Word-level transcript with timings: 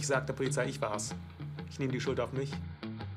Ich 0.00 0.06
sage 0.06 0.24
der 0.24 0.32
Polizei, 0.32 0.64
ich 0.64 0.80
war's. 0.80 1.14
Ich 1.68 1.78
nehme 1.78 1.92
die 1.92 2.00
Schuld 2.00 2.20
auf 2.20 2.32
mich. 2.32 2.50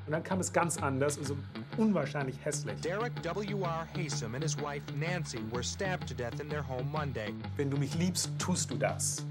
Und 0.06 0.12
dann 0.12 0.22
kam 0.22 0.42
es 0.42 0.52
ganz 0.52 0.76
anders 0.76 1.18
und 1.18 1.26
so 1.26 1.38
unwahrscheinlich 1.78 2.36
hässlich. 2.44 2.78
Derek 2.82 3.14
W.R. 3.24 3.88
Haysom 3.96 4.36
and 4.36 4.44
his 4.44 4.58
wife 4.58 4.84
Nancy 5.00 5.40
were 5.50 5.64
stabbed 5.64 6.10
to 6.10 6.14
death 6.14 6.42
in 6.42 6.50
their 6.50 6.68
home 6.68 6.84
Monday. 6.92 7.34
Wenn 7.56 7.72
du 7.72 7.78
mich 7.78 7.96
liebst, 7.96 8.32
tust 8.38 8.70
du 8.70 8.76
das. 8.76 9.26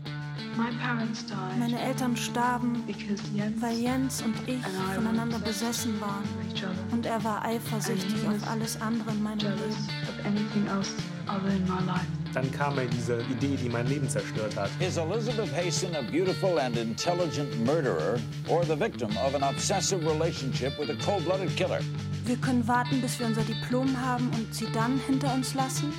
Meine 0.57 1.79
Eltern 1.79 2.17
starben, 2.17 2.83
weil 3.61 3.77
Jens 3.77 4.23
und 4.23 4.35
ich 4.49 4.65
voneinander 4.95 5.39
besessen 5.39 6.01
waren. 6.01 6.25
Und 6.91 7.05
er 7.05 7.23
war 7.23 7.45
eifersüchtig 7.45 8.27
auf 8.29 8.49
alles 8.49 8.81
andere 8.81 9.11
in 9.11 9.23
meinem 9.23 9.41
Leben. 9.41 9.77
Dann 12.33 12.51
kam 12.51 12.77
mir 12.77 12.87
diese 12.87 13.21
Idee, 13.31 13.57
die 13.57 13.69
mein 13.69 13.87
Leben 13.87 14.09
zerstört 14.09 14.57
hat. 14.57 14.71
Is 14.81 14.97
Elizabeth 14.97 15.53
Hayson 15.55 15.95
a 15.95 16.03
beautiful 16.03 16.59
and 16.59 16.77
intelligent 16.79 17.55
murderer 17.65 18.19
or 18.49 18.65
the 18.65 18.75
victim 18.75 19.11
of 19.19 19.35
an 19.35 19.43
obsessive 19.43 20.03
relationship 20.07 20.79
with 20.79 20.89
a 20.89 20.97
cold-blooded 21.05 21.55
killer? 21.57 21.81
Wir 22.25 22.37
können 22.37 22.67
warten, 22.67 23.03
bis 23.03 23.19
wir 23.19 23.27
unser 23.27 23.43
Diplom 23.43 24.01
haben 24.01 24.31
und 24.31 24.55
sie 24.55 24.67
dann 24.73 24.99
hinter 25.07 25.35
uns 25.35 25.53
lassen. 25.55 25.93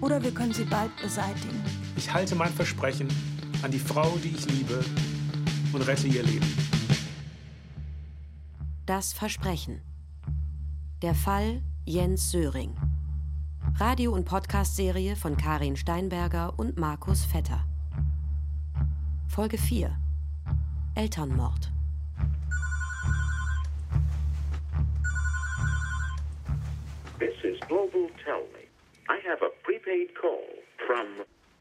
Oder 0.00 0.22
wir 0.22 0.30
können 0.32 0.54
sie 0.54 0.64
bald 0.64 0.90
beseitigen. 1.02 1.62
Ich 1.96 2.10
halte 2.12 2.34
mein 2.34 2.52
Versprechen 2.52 3.08
an 3.62 3.70
die 3.70 3.78
Frau, 3.78 4.16
die 4.22 4.28
ich 4.28 4.46
liebe, 4.46 4.82
und 5.72 5.82
rette 5.82 6.06
ihr 6.06 6.22
Leben. 6.22 6.46
Das 8.86 9.12
Versprechen. 9.12 9.82
Der 11.02 11.14
Fall 11.14 11.60
Jens 11.84 12.30
Söring. 12.30 12.74
Radio- 13.76 14.12
und 14.12 14.24
Podcast-Serie 14.24 15.14
von 15.14 15.36
Karin 15.36 15.76
Steinberger 15.76 16.52
und 16.56 16.78
Markus 16.78 17.24
Vetter. 17.24 17.64
Folge 19.28 19.58
4. 19.58 19.96
Elternmord. 20.96 21.70
This 27.18 27.34
is 27.44 27.60
Global 27.68 28.08
Tell 28.24 28.42
Me. 28.52 28.66
I 29.08 29.18
have 29.28 29.42
a 29.42 29.50
prepaid 29.62 30.14
call 30.20 30.42
from 30.86 31.06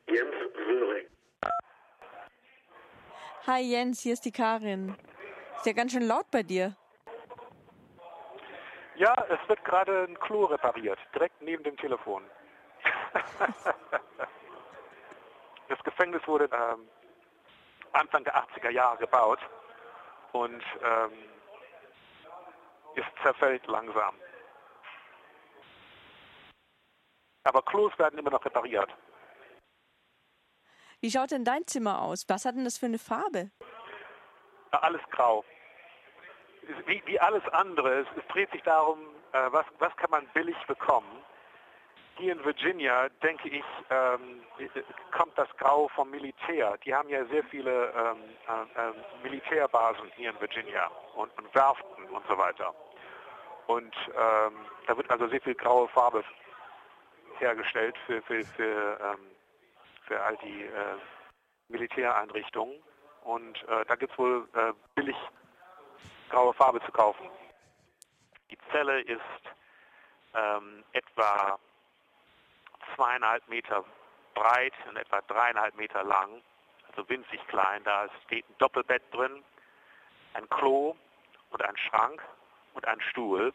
Jens 0.08 0.35
Zürich. 0.55 1.08
Hi 3.45 3.61
Jens, 3.61 4.02
hier 4.02 4.13
ist 4.13 4.25
die 4.25 4.31
Karin. 4.31 4.95
Ist 5.58 5.66
ja 5.66 5.73
ganz 5.73 5.91
schön 5.91 6.03
laut 6.08 6.30
bei 6.31 6.44
dir. 6.44 6.75
Ja, 8.98 9.14
es 9.30 9.48
wird 9.48 9.64
gerade 9.64 10.06
ein 10.06 10.20
Klo 10.20 10.45
repariert, 10.45 10.98
direkt 11.14 11.40
neben 11.42 11.64
dem 11.64 11.78
Telefon. 11.78 12.23
das 15.70 15.84
Gefängnis 15.84 16.28
wurde 16.28 16.50
ähm, 16.52 16.90
Anfang 17.94 18.23
der 18.23 18.36
80er 18.36 18.72
Jahre 18.72 18.98
gebaut 18.98 19.40
und 20.31 20.64
ähm, 20.81 21.12
es 22.95 23.06
zerfällt 23.22 23.68
langsam. 23.68 24.16
Aber 27.44 27.62
Klos 27.62 27.92
werden 28.00 28.18
immer 28.18 28.31
noch 28.31 28.44
repariert. 28.44 28.90
Wie 31.02 31.12
schaut 31.12 31.30
denn 31.30 31.45
dein 31.45 31.68
Zimmer 31.68 32.02
aus? 32.02 32.25
Was 32.28 32.45
hat 32.45 32.56
denn 32.56 32.66
das 32.66 32.80
für 32.80 32.88
eine 32.88 32.98
Farbe? 32.98 33.52
Alles 34.72 35.02
grau. 35.12 35.45
Wie, 36.85 37.01
wie 37.05 37.19
alles 37.19 37.47
andere, 37.49 38.01
es, 38.01 38.07
es 38.17 38.27
dreht 38.27 38.51
sich 38.51 38.61
darum, 38.63 38.99
äh, 39.31 39.51
was, 39.51 39.65
was 39.79 39.95
kann 39.97 40.11
man 40.11 40.27
billig 40.33 40.57
bekommen. 40.67 41.23
Hier 42.17 42.33
in 42.33 42.43
Virginia, 42.43 43.09
denke 43.21 43.47
ich, 43.47 43.63
ähm, 43.89 44.41
kommt 45.11 45.38
das 45.38 45.47
Grau 45.57 45.88
vom 45.89 46.09
Militär. 46.09 46.77
Die 46.83 46.93
haben 46.93 47.09
ja 47.09 47.23
sehr 47.25 47.43
viele 47.43 47.93
ähm, 47.93 48.17
äh, 48.47 48.89
äh, 48.89 48.93
Militärbasen 49.23 50.11
hier 50.15 50.31
in 50.31 50.41
Virginia 50.41 50.89
und, 51.15 51.31
und 51.38 51.53
Werften 51.53 52.05
und 52.09 52.25
so 52.27 52.38
weiter. 52.38 52.73
Und 53.67 53.95
ähm, 54.07 54.53
da 54.88 54.97
wird 54.97 55.09
also 55.11 55.27
sehr 55.27 55.41
viel 55.41 55.56
graue 55.56 55.88
Farbe 55.89 56.23
hergestellt 57.38 57.95
für, 58.06 58.22
für, 58.23 58.44
für, 58.45 59.00
ähm, 59.00 59.19
für 60.07 60.22
all 60.22 60.38
die 60.38 60.63
äh, 60.63 60.97
Militäreinrichtungen. 61.67 62.81
Und 63.23 63.61
äh, 63.67 63.85
da 63.85 63.95
gibt 63.95 64.13
es 64.13 64.17
wohl 64.17 64.47
äh, 64.53 64.73
billig 64.95 65.17
graue 66.29 66.53
Farbe 66.53 66.81
zu 66.85 66.91
kaufen. 66.91 67.29
Die 68.51 68.57
Zelle 68.71 69.01
ist 69.01 69.21
ähm, 70.33 70.83
etwa 70.93 71.59
zweieinhalb 72.95 73.47
Meter 73.47 73.83
breit 74.33 74.73
und 74.88 74.97
etwa 74.97 75.21
dreieinhalb 75.21 75.75
Meter 75.75 76.03
lang, 76.03 76.41
also 76.89 77.07
winzig 77.09 77.45
klein. 77.47 77.83
Da 77.83 78.07
steht 78.25 78.47
ein 78.49 78.55
Doppelbett 78.59 79.03
drin, 79.11 79.43
ein 80.33 80.47
Klo 80.49 80.95
und 81.49 81.61
ein 81.63 81.77
Schrank 81.77 82.21
und 82.73 82.85
ein 82.88 83.01
Stuhl. 83.01 83.53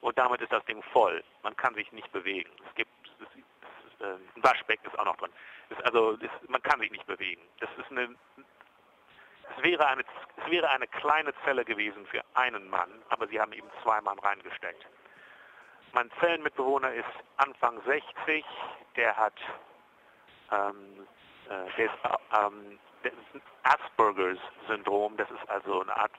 Und 0.00 0.18
damit 0.18 0.40
ist 0.40 0.52
das 0.52 0.64
Ding 0.64 0.82
voll. 0.92 1.22
Man 1.42 1.56
kann 1.56 1.74
sich 1.74 1.90
nicht 1.92 2.10
bewegen. 2.12 2.50
Es 2.68 2.74
gibt 2.74 2.90
es 3.06 3.26
ist, 3.26 3.36
ist, 3.36 4.00
äh, 4.00 4.14
ein 4.14 4.42
Waschbecken 4.42 4.86
ist 4.86 4.98
auch 4.98 5.04
noch 5.04 5.16
drin. 5.16 5.32
Es, 5.68 5.78
also 5.84 6.16
es, 6.22 6.48
man 6.48 6.62
kann 6.62 6.80
sich 6.80 6.90
nicht 6.90 7.06
bewegen. 7.06 7.42
Das 7.58 7.68
ist 7.76 7.90
eine 7.90 8.14
es 9.56 9.62
wäre, 9.62 9.86
eine, 9.86 10.02
es 10.36 10.50
wäre 10.50 10.68
eine 10.70 10.86
kleine 10.86 11.32
Zelle 11.44 11.64
gewesen 11.64 12.06
für 12.06 12.22
einen 12.34 12.68
Mann, 12.68 13.02
aber 13.08 13.26
sie 13.28 13.40
haben 13.40 13.52
eben 13.52 13.68
zwei 13.82 14.00
Mann 14.00 14.18
reingesteckt. 14.18 14.86
Mein 15.92 16.10
Zellenmitbewohner 16.20 16.92
ist 16.92 17.08
Anfang 17.36 17.80
60, 17.82 18.44
der 18.96 19.16
hat 19.16 19.34
ähm, 20.52 21.06
äh, 21.48 21.76
der 21.76 21.86
ist, 21.86 21.94
ähm, 22.38 22.78
der 23.02 23.12
ist 23.12 23.44
Aspergers 23.62 24.38
Syndrom, 24.68 25.16
das 25.16 25.30
ist 25.30 25.48
also 25.48 25.82
eine 25.82 25.96
Art 25.96 26.12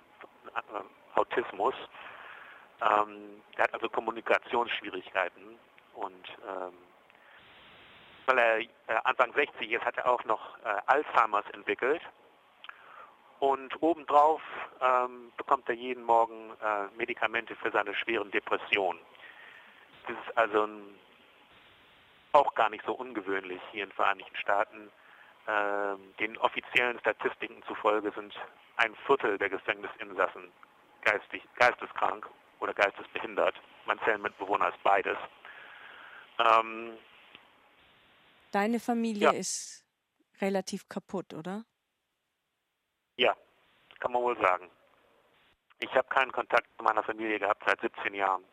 äh, 0.55 1.19
Autismus. 1.19 1.75
Ähm, 2.81 3.41
der 3.57 3.65
hat 3.65 3.73
also 3.73 3.89
Kommunikationsschwierigkeiten 3.89 5.59
und 5.93 6.29
ähm, 6.47 6.73
weil 8.25 8.37
er 8.37 8.59
äh, 8.59 8.67
Anfang 9.03 9.33
60 9.33 9.71
ist, 9.71 9.85
hat 9.85 9.97
er 9.97 10.09
auch 10.09 10.23
noch 10.25 10.57
äh, 10.59 10.81
Alzheimers 10.87 11.45
entwickelt 11.53 12.01
und 13.41 13.81
obendrauf 13.81 14.39
ähm, 14.81 15.31
bekommt 15.35 15.67
er 15.67 15.73
jeden 15.73 16.03
Morgen 16.03 16.51
äh, 16.61 16.95
Medikamente 16.95 17.55
für 17.55 17.71
seine 17.71 17.95
schweren 17.95 18.29
Depressionen. 18.29 18.99
Das 20.07 20.15
ist 20.15 20.37
also 20.37 20.67
ein, 20.67 20.83
auch 22.33 22.53
gar 22.53 22.69
nicht 22.69 22.85
so 22.85 22.93
ungewöhnlich 22.93 23.59
hier 23.71 23.83
in 23.83 23.89
den 23.89 23.95
Vereinigten 23.95 24.35
Staaten. 24.35 24.91
Ähm, 25.47 26.13
den 26.19 26.37
offiziellen 26.37 26.99
Statistiken 26.99 27.63
zufolge 27.63 28.11
sind 28.11 28.31
ein 28.77 28.95
Viertel 29.07 29.39
der 29.39 29.49
Gefängnisinsassen 29.49 30.51
geistig, 31.01 31.41
geisteskrank 31.55 32.29
oder 32.59 32.75
geistesbehindert. 32.75 33.55
Mein 33.87 33.97
Zellenmitbewohner 34.05 34.69
ist 34.69 34.83
beides. 34.83 35.17
Ähm, 36.37 36.91
Deine 38.51 38.79
Familie 38.79 39.23
ja. 39.23 39.31
ist 39.31 39.83
relativ 40.41 40.87
kaputt, 40.87 41.33
oder? 41.33 41.63
Ja, 43.17 43.35
kann 43.99 44.11
man 44.11 44.21
wohl 44.21 44.37
sagen. 44.39 44.69
Ich 45.79 45.93
habe 45.95 46.07
keinen 46.09 46.31
Kontakt 46.31 46.67
zu 46.77 46.83
meiner 46.83 47.03
Familie 47.03 47.39
gehabt 47.39 47.63
seit 47.65 47.81
17 47.81 48.13
Jahren. 48.13 48.43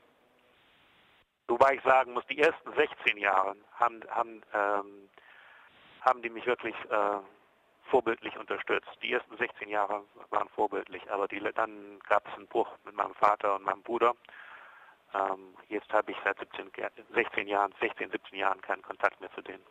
Wobei 1.47 1.75
ich 1.75 1.83
sagen 1.83 2.13
muss, 2.13 2.27
die 2.27 2.39
ersten 2.39 2.73
16 2.75 3.17
Jahre 3.17 3.57
haben, 3.75 4.03
haben, 4.11 4.43
ähm, 4.53 5.09
haben 6.03 6.23
die 6.23 6.31
mich 6.31 6.47
wirklich 6.47 6.75
äh, 6.91 7.19
vorbildlich 7.91 8.37
unterstützt. 8.37 8.91
Die 9.03 9.13
ersten 9.13 9.37
16 9.37 9.69
Jahre 9.69 10.05
waren 10.31 10.49
vorbildlich, 10.51 11.11
aber 11.11 11.27
die, 11.27 11.41
dann 11.41 11.99
gab 12.09 12.27
es 12.29 12.35
einen 12.35 12.47
Bruch 12.49 12.71
mit 12.85 12.95
meinem 12.95 13.15
Vater 13.15 13.57
und 13.57 13.65
meinem 13.65 13.83
Bruder. 13.83 14.15
Ähm, 15.15 15.55
jetzt 15.69 15.91
habe 15.93 16.13
ich 16.13 16.19
seit 16.23 16.39
17, 16.39 16.71
16 17.15 17.49
Jahren, 17.49 17.75
16, 17.81 18.11
17 18.11 18.39
Jahren 18.39 18.61
keinen 18.61 18.83
Kontakt 18.83 19.21
mehr 19.21 19.33
zu 19.35 19.41
denen. 19.41 19.65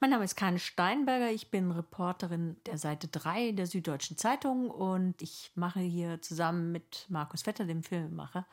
Mein 0.00 0.10
Name 0.10 0.24
ist 0.24 0.36
Karin 0.36 0.58
Steinberger, 0.58 1.30
ich 1.30 1.50
bin 1.50 1.70
Reporterin 1.70 2.56
der 2.66 2.76
Seite 2.76 3.08
3 3.08 3.52
der 3.52 3.66
Süddeutschen 3.66 4.18
Zeitung 4.18 4.70
und 4.70 5.22
ich 5.22 5.50
mache 5.54 5.80
hier 5.80 6.20
zusammen 6.20 6.72
mit 6.72 7.06
Markus 7.08 7.42
Vetter, 7.42 7.64
dem 7.64 7.82
Filmemacher, 7.82 8.46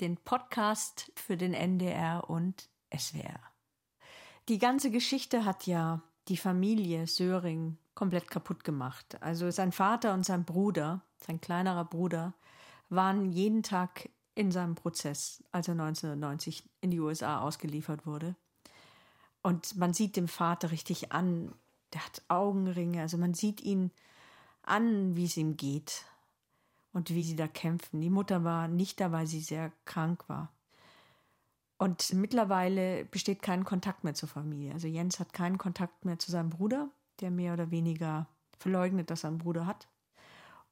den 0.00 0.16
Podcast 0.16 1.10
für 1.16 1.36
den 1.36 1.52
NDR 1.52 2.28
und 2.28 2.68
SWR. 2.96 3.40
Die 4.48 4.58
ganze 4.58 4.90
Geschichte 4.90 5.44
hat 5.44 5.66
ja 5.66 6.02
die 6.28 6.36
Familie 6.36 7.06
Söring 7.06 7.78
komplett 7.94 8.30
kaputt 8.30 8.62
gemacht. 8.62 9.20
Also 9.20 9.50
sein 9.50 9.72
Vater 9.72 10.12
und 10.14 10.24
sein 10.24 10.44
Bruder, 10.44 11.02
sein 11.16 11.40
kleinerer 11.40 11.86
Bruder, 11.86 12.34
waren 12.88 13.32
jeden 13.32 13.62
Tag 13.62 14.10
in 14.34 14.52
seinem 14.52 14.74
Prozess, 14.74 15.42
als 15.50 15.68
er 15.68 15.72
1990 15.72 16.68
in 16.80 16.90
die 16.90 17.00
USA 17.00 17.40
ausgeliefert 17.40 18.06
wurde. 18.06 18.36
Und 19.44 19.76
man 19.76 19.92
sieht 19.92 20.16
dem 20.16 20.26
Vater 20.26 20.70
richtig 20.70 21.12
an, 21.12 21.52
der 21.92 22.02
hat 22.02 22.22
Augenringe, 22.28 23.02
also 23.02 23.18
man 23.18 23.34
sieht 23.34 23.60
ihn 23.60 23.90
an, 24.62 25.16
wie 25.16 25.26
es 25.26 25.36
ihm 25.36 25.58
geht 25.58 26.06
und 26.94 27.10
wie 27.10 27.22
sie 27.22 27.36
da 27.36 27.46
kämpfen. 27.46 28.00
Die 28.00 28.08
Mutter 28.08 28.42
war 28.42 28.68
nicht 28.68 29.00
da, 29.00 29.12
weil 29.12 29.26
sie 29.26 29.42
sehr 29.42 29.70
krank 29.84 30.24
war. 30.28 30.50
Und 31.76 32.14
mittlerweile 32.14 33.04
besteht 33.04 33.42
kein 33.42 33.64
Kontakt 33.64 34.02
mehr 34.02 34.14
zur 34.14 34.30
Familie. 34.30 34.72
Also 34.72 34.88
Jens 34.88 35.20
hat 35.20 35.34
keinen 35.34 35.58
Kontakt 35.58 36.06
mehr 36.06 36.18
zu 36.18 36.30
seinem 36.30 36.48
Bruder. 36.48 36.88
der 37.20 37.30
mehr 37.30 37.52
oder 37.52 37.70
weniger 37.70 38.26
verleugnet, 38.58 39.10
dass 39.10 39.24
er 39.24 39.28
einen 39.28 39.38
Bruder 39.38 39.66
hat. 39.66 39.88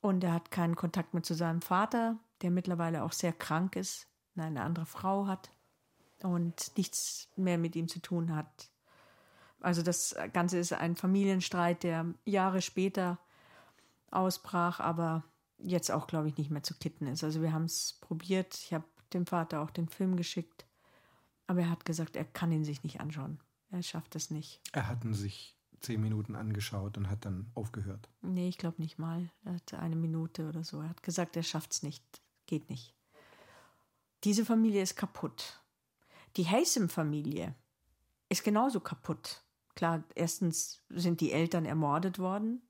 Und 0.00 0.24
er 0.24 0.32
hat 0.32 0.50
keinen 0.50 0.76
Kontakt 0.76 1.12
mehr 1.12 1.22
zu 1.22 1.34
seinem 1.34 1.60
Vater, 1.60 2.16
der 2.40 2.50
mittlerweile 2.50 3.04
auch 3.04 3.12
sehr 3.12 3.34
krank 3.34 3.76
ist, 3.76 4.08
eine 4.34 4.62
andere 4.62 4.86
Frau 4.86 5.26
hat 5.26 5.52
und 6.22 6.76
nichts 6.76 7.28
mehr 7.36 7.58
mit 7.58 7.76
ihm 7.76 7.88
zu 7.88 8.00
tun 8.00 8.34
hat. 8.34 8.70
Also 9.60 9.82
das 9.82 10.16
Ganze 10.32 10.58
ist 10.58 10.72
ein 10.72 10.96
Familienstreit, 10.96 11.82
der 11.82 12.06
Jahre 12.24 12.62
später 12.62 13.18
ausbrach, 14.10 14.80
aber 14.80 15.24
jetzt 15.58 15.90
auch, 15.90 16.06
glaube 16.06 16.28
ich, 16.28 16.36
nicht 16.36 16.50
mehr 16.50 16.62
zu 16.62 16.74
kitten 16.74 17.06
ist. 17.06 17.22
Also 17.22 17.42
wir 17.42 17.52
haben 17.52 17.64
es 17.64 17.98
probiert. 18.00 18.54
Ich 18.54 18.74
habe 18.74 18.84
dem 19.12 19.26
Vater 19.26 19.60
auch 19.60 19.70
den 19.70 19.88
Film 19.88 20.16
geschickt. 20.16 20.66
Aber 21.46 21.60
er 21.60 21.70
hat 21.70 21.84
gesagt, 21.84 22.16
er 22.16 22.24
kann 22.24 22.52
ihn 22.52 22.64
sich 22.64 22.82
nicht 22.82 23.00
anschauen. 23.00 23.38
Er 23.70 23.82
schafft 23.82 24.16
es 24.16 24.30
nicht. 24.30 24.60
Er 24.72 24.88
hat 24.88 25.04
ihn 25.04 25.14
sich 25.14 25.56
zehn 25.80 26.00
Minuten 26.00 26.36
angeschaut 26.36 26.96
und 26.96 27.10
hat 27.10 27.24
dann 27.24 27.50
aufgehört. 27.54 28.08
Nee, 28.20 28.48
ich 28.48 28.58
glaube 28.58 28.80
nicht 28.80 28.98
mal. 28.98 29.30
Er 29.44 29.54
hatte 29.54 29.78
eine 29.78 29.96
Minute 29.96 30.48
oder 30.48 30.64
so. 30.64 30.80
Er 30.80 30.88
hat 30.88 31.02
gesagt, 31.02 31.36
er 31.36 31.42
schafft 31.42 31.72
es 31.72 31.82
nicht. 31.82 32.04
Geht 32.46 32.70
nicht. 32.70 32.94
Diese 34.24 34.44
Familie 34.44 34.82
ist 34.82 34.96
kaputt. 34.96 35.61
Die 36.36 36.48
Haysom-Familie 36.48 37.54
ist 38.28 38.44
genauso 38.44 38.80
kaputt. 38.80 39.42
Klar, 39.74 40.04
erstens 40.14 40.82
sind 40.88 41.20
die 41.20 41.32
Eltern 41.32 41.64
ermordet 41.64 42.18
worden. 42.18 42.62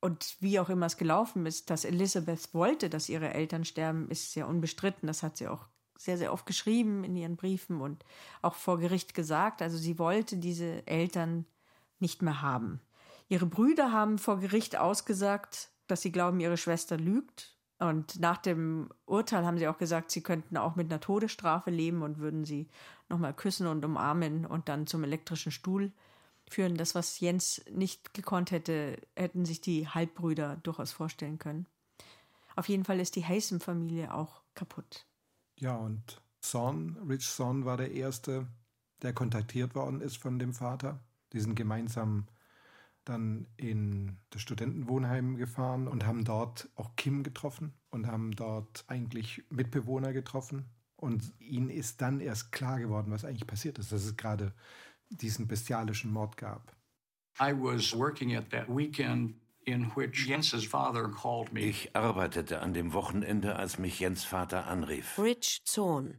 Und 0.00 0.36
wie 0.40 0.60
auch 0.60 0.68
immer 0.68 0.86
es 0.86 0.98
gelaufen 0.98 1.46
ist, 1.46 1.70
dass 1.70 1.84
Elizabeth 1.84 2.52
wollte, 2.52 2.90
dass 2.90 3.08
ihre 3.08 3.32
Eltern 3.32 3.64
sterben, 3.64 4.08
ist 4.10 4.32
sehr 4.32 4.46
unbestritten. 4.46 5.06
Das 5.06 5.22
hat 5.22 5.36
sie 5.36 5.48
auch 5.48 5.68
sehr, 5.98 6.18
sehr 6.18 6.32
oft 6.32 6.46
geschrieben 6.46 7.04
in 7.04 7.16
ihren 7.16 7.36
Briefen 7.36 7.80
und 7.80 8.04
auch 8.42 8.54
vor 8.54 8.78
Gericht 8.78 9.14
gesagt. 9.14 9.62
Also 9.62 9.78
sie 9.78 9.98
wollte 9.98 10.36
diese 10.36 10.86
Eltern 10.86 11.46
nicht 11.98 12.22
mehr 12.22 12.42
haben. 12.42 12.80
Ihre 13.28 13.46
Brüder 13.46 13.92
haben 13.92 14.18
vor 14.18 14.38
Gericht 14.38 14.76
ausgesagt, 14.76 15.70
dass 15.86 16.02
sie 16.02 16.12
glauben, 16.12 16.40
ihre 16.40 16.56
Schwester 16.56 16.96
lügt. 16.96 17.55
Und 17.78 18.20
nach 18.20 18.38
dem 18.38 18.88
Urteil 19.04 19.44
haben 19.44 19.58
sie 19.58 19.68
auch 19.68 19.76
gesagt, 19.76 20.10
sie 20.10 20.22
könnten 20.22 20.56
auch 20.56 20.76
mit 20.76 20.90
einer 20.90 21.00
Todesstrafe 21.00 21.70
leben 21.70 22.02
und 22.02 22.18
würden 22.18 22.44
sie 22.44 22.68
nochmal 23.08 23.34
küssen 23.34 23.66
und 23.66 23.84
umarmen 23.84 24.46
und 24.46 24.68
dann 24.68 24.86
zum 24.86 25.04
elektrischen 25.04 25.52
Stuhl 25.52 25.92
führen. 26.48 26.76
Das, 26.76 26.94
was 26.94 27.20
Jens 27.20 27.62
nicht 27.70 28.14
gekonnt 28.14 28.50
hätte, 28.50 28.98
hätten 29.14 29.44
sich 29.44 29.60
die 29.60 29.88
Halbbrüder 29.88 30.56
durchaus 30.62 30.92
vorstellen 30.92 31.38
können. 31.38 31.66
Auf 32.54 32.68
jeden 32.68 32.84
Fall 32.84 32.98
ist 32.98 33.16
die 33.16 33.24
Haysom-Familie 33.24 34.14
auch 34.14 34.40
kaputt. 34.54 35.06
Ja, 35.58 35.76
und 35.76 36.22
Son, 36.40 36.96
Rich 37.08 37.26
Son 37.26 37.66
war 37.66 37.76
der 37.76 37.92
Erste, 37.92 38.46
der 39.02 39.12
kontaktiert 39.12 39.74
worden 39.74 40.00
ist 40.00 40.16
von 40.16 40.38
dem 40.38 40.54
Vater. 40.54 41.00
Die 41.34 41.40
sind 41.40 41.54
gemeinsam 41.54 42.26
dann 43.08 43.46
in 43.56 44.18
das 44.30 44.42
Studentenwohnheim 44.42 45.36
gefahren 45.36 45.88
und 45.88 46.06
haben 46.06 46.24
dort 46.24 46.68
auch 46.74 46.96
Kim 46.96 47.22
getroffen 47.22 47.72
und 47.90 48.06
haben 48.06 48.32
dort 48.32 48.84
eigentlich 48.88 49.44
Mitbewohner 49.50 50.12
getroffen. 50.12 50.66
Und 50.96 51.32
ihnen 51.38 51.70
ist 51.70 52.00
dann 52.00 52.20
erst 52.20 52.52
klar 52.52 52.78
geworden, 52.78 53.12
was 53.12 53.24
eigentlich 53.24 53.46
passiert 53.46 53.78
ist, 53.78 53.92
dass 53.92 54.04
es 54.04 54.16
gerade 54.16 54.52
diesen 55.08 55.46
bestialischen 55.46 56.10
Mord 56.12 56.36
gab. 56.36 56.74
I 57.38 57.52
was 57.52 57.96
working 57.96 58.34
at 58.34 58.50
that 58.50 58.66
weekend 58.68 59.34
in 59.66 59.90
which 59.94 60.26
Jens's 60.26 60.64
father 60.64 61.08
called 61.08 61.52
me. 61.52 61.60
Ich 61.60 61.94
arbeitete 61.94 62.60
an 62.60 62.72
dem 62.72 62.92
Wochenende, 62.92 63.56
als 63.56 63.78
mich 63.78 64.00
Jens 64.00 64.24
Vater 64.24 64.66
anrief. 64.66 65.18
Rich 65.18 65.62
Zorn, 65.64 66.18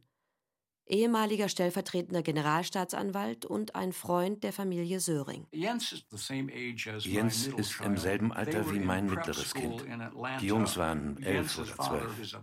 ehemaliger 0.89 1.50
stellvertretender 1.50 2.22
Generalstaatsanwalt 2.22 3.45
und 3.45 3.75
ein 3.75 3.92
Freund 3.94 4.44
der 4.44 4.54
Familie 4.54 5.00
Söring. 5.00 5.48
Jens 5.51 6.04
ist 7.48 7.81
im 7.81 7.98
selben 7.98 8.31
Alter 8.34 8.72
wie 8.72 8.80
mein 8.80 9.07
mittleres 9.07 9.54
Kind. 9.54 9.84
Die 10.42 10.48
Jungs 10.48 10.78
waren 10.78 11.22
elf 11.24 11.57
oder 11.57 11.78
zwölf. 11.78 12.38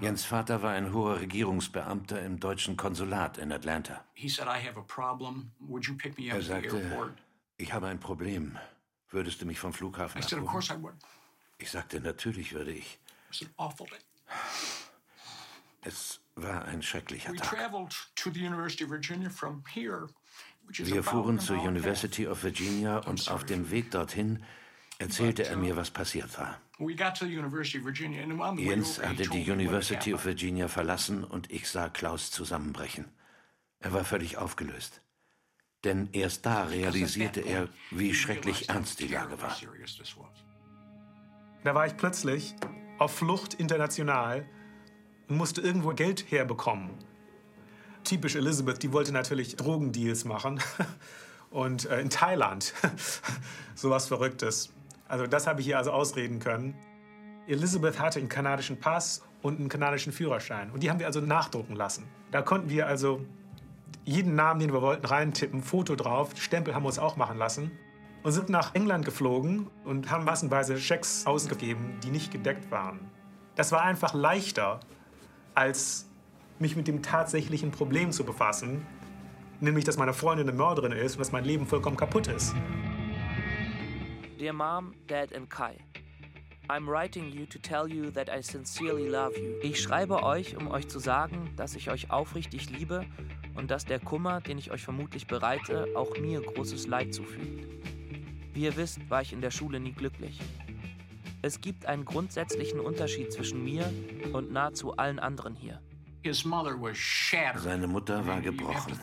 Jens 0.00 0.24
Vater 0.24 0.62
war 0.62 0.72
ein 0.72 0.92
hoher 0.92 1.20
Regierungsbeamter 1.20 2.22
im 2.22 2.40
deutschen 2.40 2.76
Konsulat 2.76 3.38
in 3.38 3.52
Atlanta. 3.52 4.04
Er 4.14 4.28
sagte, 6.42 7.14
ich 7.56 7.72
habe 7.72 7.86
ein 7.88 8.00
Problem. 8.00 8.58
Würdest 9.10 9.42
du 9.42 9.46
mich 9.46 9.58
vom 9.58 9.72
Flughafen 9.72 10.22
abholen? 10.22 10.46
Ich 11.58 11.70
sagte, 11.70 12.00
natürlich 12.00 12.52
würde 12.52 12.72
ich. 12.72 12.98
Es 15.82 16.20
war 16.34 16.64
ein 16.66 16.82
schrecklicher 16.82 17.34
Tag. 17.34 17.56
Wir 20.68 21.02
fuhren 21.02 21.38
zur 21.40 21.62
University 21.62 22.26
of 22.26 22.42
Virginia 22.42 22.98
und 22.98 23.30
auf 23.30 23.44
dem 23.44 23.70
Weg 23.70 23.90
dorthin 23.90 24.42
erzählte 24.98 25.46
er 25.46 25.56
mir, 25.56 25.76
was 25.76 25.90
passiert 25.90 26.38
war. 26.38 26.60
Jens 28.56 29.02
hatte 29.02 29.28
die 29.28 29.50
University 29.50 30.14
of 30.14 30.24
Virginia 30.24 30.68
verlassen 30.68 31.24
und 31.24 31.50
ich 31.50 31.68
sah 31.68 31.88
Klaus 31.88 32.30
zusammenbrechen. 32.30 33.06
Er 33.80 33.92
war 33.92 34.04
völlig 34.04 34.36
aufgelöst. 34.36 35.00
Denn 35.84 36.10
erst 36.12 36.44
da 36.44 36.64
realisierte 36.64 37.40
er, 37.40 37.68
wie 37.90 38.12
schrecklich 38.14 38.68
ernst 38.68 39.00
die 39.00 39.08
Lage 39.08 39.40
war. 39.40 39.56
Da 41.64 41.74
war 41.74 41.86
ich 41.86 41.96
plötzlich 41.96 42.54
auf 42.98 43.14
Flucht 43.14 43.54
international 43.54 44.46
und 45.30 45.36
musste 45.36 45.60
irgendwo 45.60 45.90
Geld 45.90 46.30
herbekommen. 46.30 46.90
Typisch 48.04 48.34
Elizabeth, 48.34 48.82
die 48.82 48.92
wollte 48.92 49.12
natürlich 49.12 49.56
Drogendeals 49.56 50.24
machen. 50.24 50.60
Und 51.50 51.90
äh, 51.90 52.00
in 52.00 52.10
Thailand, 52.10 52.74
sowas 53.74 54.06
Verrücktes. 54.06 54.72
Also 55.08 55.26
das 55.26 55.48
habe 55.48 55.60
ich 55.60 55.68
ihr 55.68 55.78
also 55.78 55.90
ausreden 55.90 56.38
können. 56.38 56.74
Elizabeth 57.48 57.98
hatte 57.98 58.20
einen 58.20 58.28
kanadischen 58.28 58.78
Pass 58.78 59.22
und 59.42 59.58
einen 59.58 59.68
kanadischen 59.68 60.12
Führerschein. 60.12 60.70
Und 60.70 60.84
die 60.84 60.90
haben 60.90 61.00
wir 61.00 61.06
also 61.06 61.20
nachdrucken 61.20 61.74
lassen. 61.74 62.06
Da 62.30 62.42
konnten 62.42 62.70
wir 62.70 62.86
also 62.86 63.24
jeden 64.04 64.36
Namen, 64.36 64.60
den 64.60 64.72
wir 64.72 64.80
wollten, 64.80 65.04
reintippen, 65.04 65.62
Foto 65.62 65.96
drauf. 65.96 66.30
Stempel 66.36 66.74
haben 66.74 66.84
wir 66.84 66.88
uns 66.88 67.00
auch 67.00 67.16
machen 67.16 67.36
lassen. 67.36 67.72
Und 68.22 68.30
sind 68.30 68.48
nach 68.48 68.74
England 68.76 69.04
geflogen 69.04 69.68
und 69.84 70.10
haben 70.10 70.24
massenweise 70.24 70.78
Schecks 70.78 71.26
ausgegeben, 71.26 71.98
die 72.04 72.10
nicht 72.10 72.30
gedeckt 72.30 72.70
waren. 72.70 73.10
Das 73.56 73.72
war 73.72 73.82
einfach 73.82 74.14
leichter, 74.14 74.78
als 75.60 76.08
mich 76.58 76.74
mit 76.74 76.88
dem 76.88 77.02
tatsächlichen 77.02 77.70
Problem 77.70 78.12
zu 78.12 78.24
befassen, 78.24 78.86
nämlich 79.60 79.84
dass 79.84 79.98
meine 79.98 80.14
Freundin 80.14 80.48
eine 80.48 80.56
Mörderin 80.56 80.92
ist 80.92 81.16
und 81.16 81.18
dass 81.18 81.32
mein 81.32 81.44
Leben 81.44 81.66
vollkommen 81.66 81.98
kaputt 81.98 82.28
ist. 82.28 82.54
Dear 84.38 84.54
Mom, 84.54 84.94
Dad 85.06 85.34
and 85.36 85.50
Kai, 85.50 85.76
I'm 86.70 86.88
writing 86.88 87.30
you 87.30 87.44
to 87.44 87.58
tell 87.58 87.86
you 87.86 88.10
that 88.10 88.30
I 88.30 88.42
sincerely 88.42 89.06
love 89.10 89.38
you. 89.38 89.56
Ich 89.62 89.82
schreibe 89.82 90.22
euch, 90.22 90.56
um 90.56 90.70
euch 90.70 90.88
zu 90.88 90.98
sagen, 90.98 91.50
dass 91.56 91.74
ich 91.74 91.90
euch 91.90 92.10
aufrichtig 92.10 92.70
liebe 92.70 93.04
und 93.54 93.70
dass 93.70 93.84
der 93.84 94.00
Kummer, 94.00 94.40
den 94.40 94.56
ich 94.56 94.70
euch 94.70 94.82
vermutlich 94.82 95.26
bereite, 95.26 95.88
auch 95.94 96.16
mir 96.16 96.40
großes 96.40 96.86
Leid 96.86 97.12
zufügt. 97.12 97.66
Wie 98.54 98.62
ihr 98.62 98.76
wisst, 98.76 99.10
war 99.10 99.20
ich 99.20 99.34
in 99.34 99.42
der 99.42 99.50
Schule 99.50 99.78
nie 99.78 99.92
glücklich. 99.92 100.40
Es 101.42 101.60
gibt 101.60 101.86
einen 101.86 102.04
grundsätzlichen 102.04 102.80
Unterschied 102.80 103.32
zwischen 103.32 103.64
mir 103.64 103.90
und 104.32 104.52
nahezu 104.52 104.96
allen 104.96 105.18
anderen 105.18 105.54
hier. 105.54 105.80
Seine 107.56 107.86
Mutter 107.86 108.26
war 108.26 108.40
gebrochen. 108.42 108.98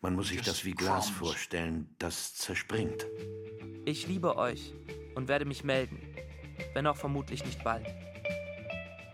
Man 0.00 0.14
muss 0.14 0.28
sich 0.28 0.40
das 0.40 0.64
wie 0.64 0.72
Glas 0.72 1.10
vorstellen, 1.10 1.94
das 1.98 2.34
zerspringt. 2.34 3.06
Ich 3.84 4.06
liebe 4.06 4.36
euch 4.36 4.72
und 5.14 5.28
werde 5.28 5.44
mich 5.44 5.62
melden, 5.62 6.00
wenn 6.72 6.86
auch 6.86 6.96
vermutlich 6.96 7.44
nicht 7.44 7.62
bald. 7.62 7.86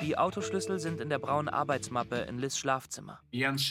Die 0.06 0.16
Autoschlüssel 0.16 0.78
sind 0.78 1.00
in 1.00 1.08
der 1.08 1.18
braunen 1.18 1.48
Arbeitsmappe 1.48 2.14
in 2.28 2.38
Liz 2.38 2.56
Schlafzimmer. 2.56 3.18
Jens 3.32 3.70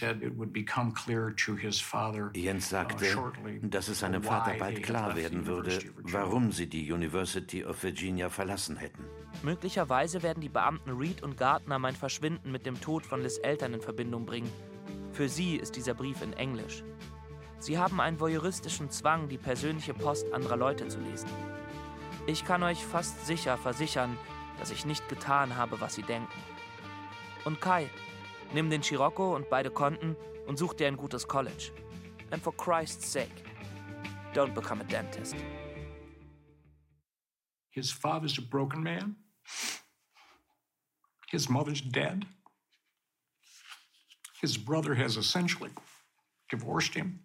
sagte, 2.70 3.06
uh, 3.18 3.32
dass 3.62 3.88
es 3.88 4.00
seinem 4.02 4.22
Vater 4.22 4.58
bald 4.60 4.84
klar 4.84 5.16
werden 5.16 5.46
würde, 5.46 5.80
warum 6.02 6.52
sie 6.52 6.68
die 6.68 6.92
University 6.92 7.64
of 7.64 7.82
Virginia 7.82 8.28
verlassen 8.28 8.76
hätten. 8.76 9.06
Möglicherweise 9.44 10.24
werden 10.24 10.42
die 10.42 10.50
Beamten 10.50 10.92
Reed 10.92 11.24
und 11.24 11.38
Gardner 11.38 11.80
mein 11.80 11.96
Verschwinden 11.96 12.52
mit 12.52 12.66
dem 12.66 12.82
Tod 12.82 13.06
von 13.06 13.22
Liz 13.22 13.40
Eltern 13.42 13.74
in 13.74 13.80
Verbindung 13.82 14.26
bringen. 14.26 14.52
Für 15.14 15.30
sie 15.30 15.56
ist 15.56 15.78
dieser 15.78 15.94
Brief 15.94 16.22
in 16.22 16.34
Englisch. 16.34 16.84
Sie 17.60 17.78
haben 17.78 18.02
einen 18.02 18.20
voyeuristischen 18.20 18.90
Zwang, 18.90 19.30
die 19.30 19.38
persönliche 19.38 19.94
Post 19.94 20.34
anderer 20.34 20.58
Leute 20.58 20.90
zu 20.90 21.00
lesen. 21.00 21.30
Ich 22.28 22.44
kann 22.44 22.62
euch 22.62 22.84
fast 22.84 23.26
sicher 23.26 23.58
versichern, 23.58 24.18
dass 24.60 24.72
ich 24.72 24.86
nicht 24.86 25.08
getan 25.10 25.56
habe, 25.56 25.80
was 25.82 25.96
sie 25.96 26.04
denken. 26.04 26.42
Und 27.44 27.62
Kai, 27.62 27.90
nimm 28.54 28.70
den 28.70 28.84
Scirocco 28.84 29.36
und 29.36 29.50
beide 29.50 29.70
Konten 29.70 30.16
und 30.48 30.58
such 30.58 30.74
dir 30.74 30.88
ein 30.88 30.98
gutes 30.98 31.28
College. 31.28 31.72
And 32.32 32.42
for 32.42 32.56
Christ's 32.56 33.12
sake, 33.12 33.44
don't 34.34 34.54
become 34.54 34.82
a 34.82 34.86
dentist. 34.86 35.36
His 37.70 37.92
father's 37.92 38.38
a 38.38 38.42
broken 38.42 38.82
man. 38.82 39.16
His 41.28 41.50
mother's 41.50 41.82
dead. 41.82 42.26
His 44.42 44.58
brother 44.58 44.96
has 44.96 45.18
essentially 45.18 45.72
divorced 46.50 46.94
him. 46.94 47.20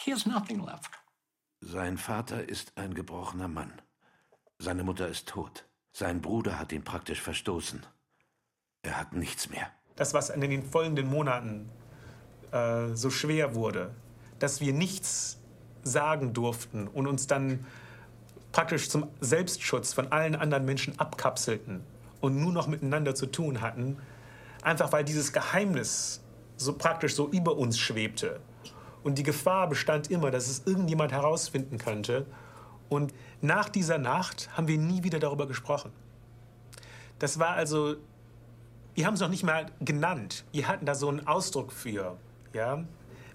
He 0.00 0.10
has 0.12 0.26
nothing 0.26 0.60
left. 0.60 0.94
Sein 1.60 1.98
Vater 1.98 2.48
ist 2.48 2.72
ein 2.76 2.94
gebrochener 2.94 3.48
Mann. 3.48 3.82
Seine 4.58 4.82
Mutter 4.82 5.08
ist 5.08 5.28
tot. 5.28 5.64
Sein 6.00 6.22
Bruder 6.22 6.58
hat 6.58 6.72
ihn 6.72 6.82
praktisch 6.82 7.20
verstoßen. 7.20 7.84
Er 8.80 8.96
hat 8.96 9.12
nichts 9.12 9.50
mehr. 9.50 9.66
Das, 9.96 10.14
was 10.14 10.30
in 10.30 10.40
den 10.40 10.62
folgenden 10.62 11.10
Monaten 11.10 11.68
äh, 12.52 12.94
so 12.94 13.10
schwer 13.10 13.54
wurde, 13.54 13.90
dass 14.38 14.62
wir 14.62 14.72
nichts 14.72 15.38
sagen 15.82 16.32
durften 16.32 16.88
und 16.88 17.06
uns 17.06 17.26
dann 17.26 17.66
praktisch 18.50 18.88
zum 18.88 19.08
Selbstschutz 19.20 19.92
von 19.92 20.10
allen 20.10 20.34
anderen 20.36 20.64
Menschen 20.64 20.98
abkapselten 20.98 21.82
und 22.22 22.40
nur 22.40 22.52
noch 22.52 22.66
miteinander 22.66 23.14
zu 23.14 23.26
tun 23.26 23.60
hatten, 23.60 23.98
einfach 24.62 24.92
weil 24.92 25.04
dieses 25.04 25.34
Geheimnis 25.34 26.22
so 26.56 26.72
praktisch 26.78 27.14
so 27.14 27.28
über 27.28 27.58
uns 27.58 27.78
schwebte. 27.78 28.40
Und 29.02 29.18
die 29.18 29.22
Gefahr 29.22 29.68
bestand 29.68 30.10
immer, 30.10 30.30
dass 30.30 30.48
es 30.48 30.62
irgendjemand 30.64 31.12
herausfinden 31.12 31.76
könnte. 31.76 32.24
Und 32.90 33.14
nach 33.40 33.70
dieser 33.70 33.96
Nacht 33.96 34.50
haben 34.54 34.68
wir 34.68 34.76
nie 34.76 35.02
wieder 35.02 35.18
darüber 35.18 35.46
gesprochen. 35.46 35.92
Das 37.18 37.38
war 37.38 37.50
also, 37.50 37.96
wir 38.94 39.06
haben 39.06 39.14
es 39.14 39.20
noch 39.20 39.28
nicht 39.28 39.44
mal 39.44 39.66
genannt. 39.80 40.44
Wir 40.52 40.68
hatten 40.68 40.84
da 40.84 40.94
so 40.94 41.08
einen 41.08 41.26
Ausdruck 41.26 41.72
für, 41.72 42.18
ja, 42.52 42.74
um, 42.74 42.88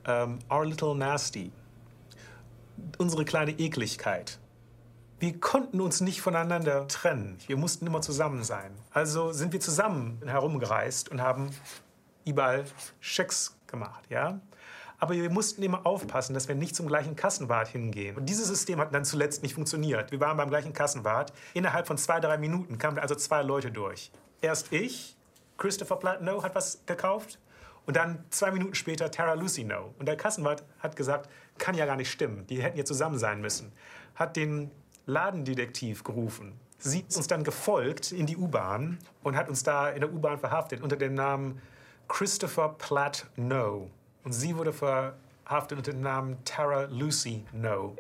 ähm, 0.06 0.40
our 0.52 0.66
little 0.66 0.94
nasty, 0.94 1.52
unsere 3.00 3.26
kleine 3.26 3.52
Ekligkeit. 3.52 4.38
Wir 5.20 5.40
konnten 5.40 5.80
uns 5.80 6.02
nicht 6.02 6.22
voneinander 6.22 6.88
trennen. 6.88 7.38
Wir 7.48 7.58
mussten 7.58 7.88
immer 7.88 8.02
zusammen 8.02 8.44
sein. 8.44 8.72
Also 8.92 9.32
sind 9.32 9.54
wir 9.54 9.62
zusammen 9.62 10.22
herumgereist 10.26 11.10
und 11.10 11.22
haben 11.22 11.50
überall 12.26 12.66
Schecks 13.00 13.58
gemacht, 13.66 14.04
ja. 14.10 14.42
Aber 15.00 15.14
wir 15.14 15.30
mussten 15.30 15.62
immer 15.64 15.86
aufpassen, 15.86 16.34
dass 16.34 16.48
wir 16.48 16.56
nicht 16.56 16.76
zum 16.76 16.88
gleichen 16.88 17.16
Kassenwart 17.16 17.68
hingehen. 17.68 18.16
Und 18.16 18.28
dieses 18.28 18.48
System 18.48 18.80
hat 18.80 18.94
dann 18.94 19.06
zuletzt 19.06 19.44
nicht 19.44 19.56
funktioniert. 19.56 20.12
Wir 20.12 20.20
waren 20.20 20.38
beim 20.38 20.50
gleichen 20.50 20.74
Kassenwart. 20.74 21.34
Innerhalb 21.54 21.88
von 21.88 21.98
zwei, 21.98 22.20
drei 22.20 22.38
Minuten 22.38 22.78
kamen 22.78 22.98
also 23.00 23.16
zwei 23.16 23.42
Leute 23.44 23.72
durch. 23.72 24.12
Erst 24.42 24.72
ich, 24.72 25.16
Christopher 25.58 25.98
Platno, 25.98 26.44
hat 26.44 26.56
was 26.56 26.80
gekauft. 26.86 27.40
Und 27.86 27.96
dann 27.96 28.24
zwei 28.30 28.52
Minuten 28.52 28.74
später 28.74 29.12
Tara 29.12 29.34
Lucino. 29.34 29.94
Und 30.00 30.08
der 30.08 30.18
Kassenwart 30.18 30.64
hat 30.80 30.96
gesagt, 30.96 31.30
kann 31.58 31.76
ja 31.76 31.86
gar 31.86 31.96
nicht 31.96 32.12
stimmen. 32.12 32.48
Die 32.48 32.62
hätten 32.64 32.78
ja 32.78 32.86
zusammen 32.86 33.20
sein 33.20 33.42
müssen. 33.42 33.72
Hat 34.16 34.36
den 34.36 34.72
Ladendetektiv 35.06 36.04
gerufen. 36.04 36.60
Sie 36.80 37.06
ist 37.08 37.18
uns 37.18 37.28
dann 37.28 37.44
gefolgt 37.44 38.12
in 38.12 38.26
die 38.26 38.38
U-Bahn 38.38 38.98
und 39.24 39.36
hat 39.36 39.50
uns 39.50 39.64
da 39.64 39.90
in 39.90 40.02
der 40.02 40.12
U-Bahn 40.12 40.40
verhaftet 40.40 40.82
unter 40.82 40.96
dem 40.96 41.14
Namen 41.14 41.62
Christopher 42.08 42.70
Platt 42.70 43.28
No. 43.36 43.90
Und 44.26 44.34
sie 44.34 44.58
wurde 44.58 44.74
verhaftet 44.74 45.78
unter 45.78 45.92
dem 45.92 46.02
Namen 46.02 46.38
Tara 46.44 46.86
Lucy 46.86 47.46
No. 47.54 47.96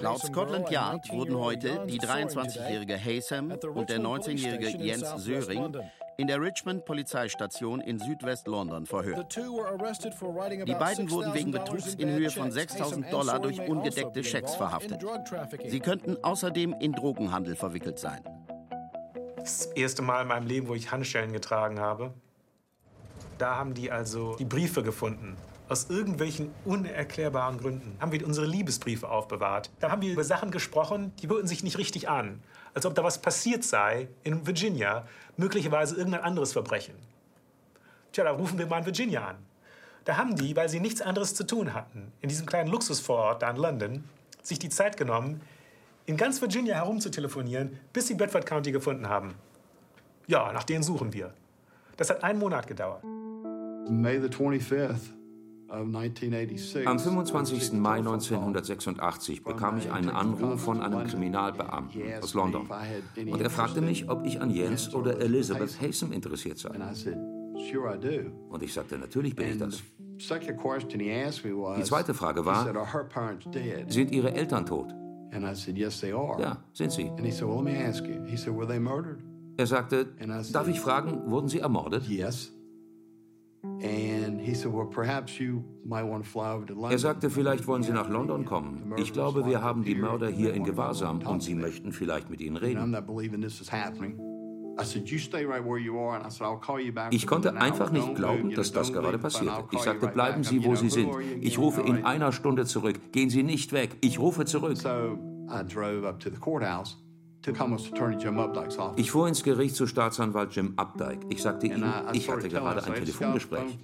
Laut 0.00 0.20
Scotland 0.20 0.70
Yard 0.70 1.12
wurden 1.12 1.38
heute 1.38 1.86
die 1.86 2.00
23-jährige 2.00 2.96
Haysam 2.96 3.50
und 3.52 3.90
der 3.90 4.00
19-jährige 4.00 4.68
Jens 4.78 5.12
Söring 5.16 5.76
in 6.16 6.26
der 6.26 6.40
Richmond 6.40 6.84
Polizeistation 6.86 7.80
in 7.80 7.98
Südwest-London 7.98 8.86
verhört. 8.86 9.36
Die 9.36 10.74
beiden 10.74 11.10
wurden 11.10 11.34
wegen 11.34 11.50
Betrugs 11.52 11.94
in 11.94 12.08
Höhe 12.08 12.30
von 12.30 12.50
6000 12.50 13.12
Dollar 13.12 13.38
durch 13.38 13.60
ungedeckte 13.60 14.24
Schecks 14.24 14.54
verhaftet. 14.54 15.04
Sie 15.66 15.80
könnten 15.80 16.16
außerdem 16.22 16.74
in 16.80 16.92
Drogenhandel 16.92 17.56
verwickelt 17.56 17.98
sein. 17.98 18.22
Das 19.44 19.66
erste 19.66 20.00
Mal 20.00 20.22
in 20.22 20.28
meinem 20.28 20.46
Leben, 20.46 20.68
wo 20.68 20.74
ich 20.74 20.90
Handschellen 20.90 21.34
getragen 21.34 21.78
habe. 21.78 22.14
Da 23.36 23.56
haben 23.56 23.74
die 23.74 23.90
also 23.90 24.36
die 24.36 24.46
Briefe 24.46 24.82
gefunden. 24.82 25.36
Aus 25.68 25.90
irgendwelchen 25.90 26.50
unerklärbaren 26.64 27.58
Gründen 27.58 27.94
haben 28.00 28.10
wir 28.10 28.26
unsere 28.26 28.46
Liebesbriefe 28.46 29.06
aufbewahrt. 29.06 29.70
Da 29.80 29.90
haben 29.90 30.00
wir 30.00 30.10
über 30.10 30.24
Sachen 30.24 30.50
gesprochen, 30.50 31.12
die 31.20 31.28
hörten 31.28 31.46
sich 31.46 31.62
nicht 31.62 31.76
richtig 31.76 32.08
an. 32.08 32.42
Als 32.72 32.86
ob 32.86 32.94
da 32.94 33.04
was 33.04 33.20
passiert 33.20 33.64
sei 33.64 34.08
in 34.22 34.46
Virginia, 34.46 35.06
möglicherweise 35.36 35.94
irgendein 35.94 36.22
anderes 36.22 36.54
Verbrechen. 36.54 36.94
Tja, 38.12 38.24
da 38.24 38.30
rufen 38.30 38.58
wir 38.58 38.66
mal 38.66 38.78
in 38.78 38.86
Virginia 38.86 39.28
an. 39.28 39.36
Da 40.06 40.16
haben 40.16 40.36
die, 40.36 40.56
weil 40.56 40.70
sie 40.70 40.80
nichts 40.80 41.02
anderes 41.02 41.34
zu 41.34 41.44
tun 41.44 41.74
hatten, 41.74 42.12
in 42.22 42.30
diesem 42.30 42.46
kleinen 42.46 42.70
Luxusvorort 42.70 43.42
da 43.42 43.50
in 43.50 43.56
London, 43.56 44.04
sich 44.42 44.58
die 44.58 44.70
Zeit 44.70 44.96
genommen, 44.96 45.42
in 46.06 46.16
ganz 46.16 46.40
Virginia 46.40 46.74
herumzutelefonieren, 46.74 47.78
bis 47.92 48.06
sie 48.06 48.14
Bedford 48.14 48.46
County 48.46 48.72
gefunden 48.72 49.08
haben. 49.08 49.34
Ja, 50.26 50.52
nach 50.52 50.64
denen 50.64 50.82
suchen 50.82 51.12
wir. 51.12 51.34
Das 51.96 52.10
hat 52.10 52.24
einen 52.24 52.38
Monat 52.38 52.66
gedauert. 52.66 53.02
May 53.88 54.20
the 54.20 54.28
25th. 54.28 55.10
Am 55.68 56.98
25. 56.98 57.72
Mai 57.72 57.98
1986 57.98 59.42
bekam 59.42 59.78
ich 59.78 59.90
einen 59.90 60.10
Anruf 60.10 60.60
von 60.60 60.80
einem 60.80 61.06
Kriminalbeamten 61.06 62.02
aus 62.22 62.34
London. 62.34 62.68
Und 63.16 63.40
er 63.40 63.50
fragte 63.50 63.80
mich, 63.80 64.08
ob 64.08 64.24
ich 64.24 64.40
an 64.40 64.50
Jens 64.50 64.94
oder 64.94 65.18
Elizabeth 65.20 65.80
Haysom 65.80 66.12
interessiert 66.12 66.58
sei. 66.58 66.70
Und 66.70 68.62
ich 68.62 68.72
sagte, 68.72 68.98
natürlich 68.98 69.34
bin 69.34 69.48
ich 69.48 69.58
das. 69.58 69.82
Die 70.16 71.82
zweite 71.82 72.14
Frage 72.14 72.46
war, 72.46 72.88
sind 73.88 74.12
Ihre 74.12 74.32
Eltern 74.34 74.66
tot? 74.66 74.94
Ja, 76.40 76.64
sind 76.72 76.92
sie. 76.92 77.10
Er 79.56 79.66
sagte, 79.66 80.06
darf 80.52 80.66
ich 80.68 80.80
fragen, 80.80 81.30
wurden 81.30 81.48
sie 81.48 81.60
ermordet? 81.60 82.08
Er 86.92 86.98
sagte, 86.98 87.30
vielleicht 87.30 87.66
wollen 87.66 87.82
Sie 87.82 87.92
nach 87.92 88.08
London 88.10 88.44
kommen. 88.44 88.92
Ich 88.98 89.12
glaube, 89.12 89.46
wir 89.46 89.62
haben 89.62 89.84
die 89.84 89.94
Mörder 89.94 90.28
hier 90.28 90.52
in 90.54 90.64
Gewahrsam 90.64 91.20
und 91.20 91.42
Sie 91.42 91.54
möchten 91.54 91.92
vielleicht 91.92 92.30
mit 92.30 92.40
ihnen 92.40 92.56
reden. 92.56 92.78
Ich 97.10 97.26
konnte 97.26 97.56
einfach 97.56 97.90
nicht 97.90 98.14
glauben, 98.14 98.54
dass 98.54 98.72
das 98.72 98.92
gerade 98.92 99.18
passierte. 99.18 99.64
Ich 99.72 99.80
sagte, 99.80 100.08
bleiben 100.08 100.42
Sie, 100.44 100.64
wo 100.64 100.74
Sie 100.74 100.90
sind. 100.90 101.10
Ich 101.40 101.58
rufe 101.58 101.80
in 101.82 102.04
einer 102.04 102.32
Stunde 102.32 102.66
zurück. 102.66 103.12
Gehen 103.12 103.30
Sie 103.30 103.42
nicht 103.42 103.72
weg. 103.72 103.96
Ich 104.00 104.18
rufe 104.18 104.44
zurück. 104.44 104.76
Ich 108.96 109.10
fuhr 109.10 109.28
ins 109.28 109.42
Gericht 109.42 109.76
zu 109.76 109.86
Staatsanwalt 109.86 110.56
Jim 110.56 110.72
Updike. 110.76 111.26
Ich 111.28 111.42
sagte 111.42 111.66
ihm, 111.66 111.84
ich 112.12 112.30
hatte 112.30 112.48
gerade 112.48 112.84
ein 112.84 112.94
Telefongespräch. 112.94 113.78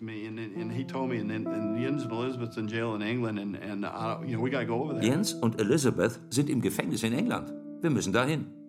Jens 5.03 5.35
und 5.35 5.61
Elizabeth 5.61 6.21
sind 6.31 6.49
im 6.49 6.63
Gefängnis 6.63 7.03
in 7.03 7.13
England. 7.13 7.53
Wir 7.83 7.91
müssen 7.91 8.13
dahin. 8.13 8.60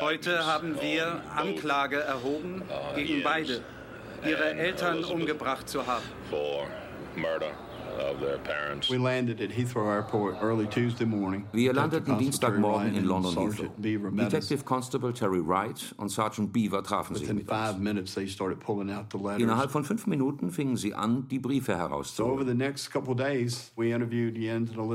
Heute 0.00 0.46
haben 0.46 0.80
wir 0.80 1.22
Anklage 1.34 2.00
erhoben 2.00 2.62
gegen 2.94 3.22
beide, 3.22 3.62
ihre 4.24 4.54
Eltern 4.54 5.04
umgebracht 5.04 5.68
zu 5.68 5.86
haben. 5.86 6.04
Wir 11.52 11.72
landeten 11.72 12.18
Dienstagmorgen 12.18 12.94
in 12.94 13.04
London 13.04 13.34
Heathrow. 13.34 13.66
Detective 14.30 14.64
Constable 14.64 15.12
Terry 15.12 15.40
Wright 15.46 15.94
und 15.96 16.08
Sergeant 16.10 16.52
Beaver 16.52 16.82
trafen 16.82 17.14
sich 17.16 17.28
mit 17.32 17.48
uns. 17.50 17.78
Innerhalb 19.38 19.70
von 19.70 19.84
fünf 19.84 20.06
Minuten 20.06 20.50
fingen 20.50 20.76
sie 20.76 20.94
an, 20.94 21.26
die 21.28 21.38
Briefe 21.38 21.76
herauszuholen. 21.76 22.60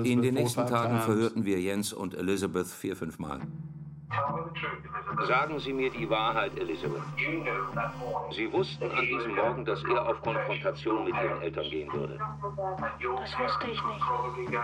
In 0.06 0.22
den 0.22 0.34
nächsten 0.34 0.68
Tagen 0.68 1.00
verhörten 1.02 1.46
wir 1.46 1.60
Jens 1.60 1.94
und 1.94 2.14
Elizabeth 2.16 2.68
vier, 2.68 2.96
fünf 2.96 3.20
Mal. 3.20 3.42
Sagen 5.28 5.60
Sie 5.60 5.74
mir 5.74 5.90
die 5.90 6.10
Wahrheit, 6.10 6.58
Elizabeth. 6.60 7.02
Sie 8.32 8.52
wussten 8.52 8.92
an 8.92 9.06
diesem 9.06 9.36
Morgen, 9.36 9.66
dass 9.66 9.84
er 9.84 10.08
auf 10.08 10.22
Konfrontation 10.22 11.06
mit 11.06 11.14
Ihren 11.16 11.42
Eltern 11.42 11.70
gehen 11.70 11.94
würde. 11.94 12.20
Das 12.20 13.40
wusste 13.40 13.68
ich 13.68 13.84
nicht. 13.84 14.62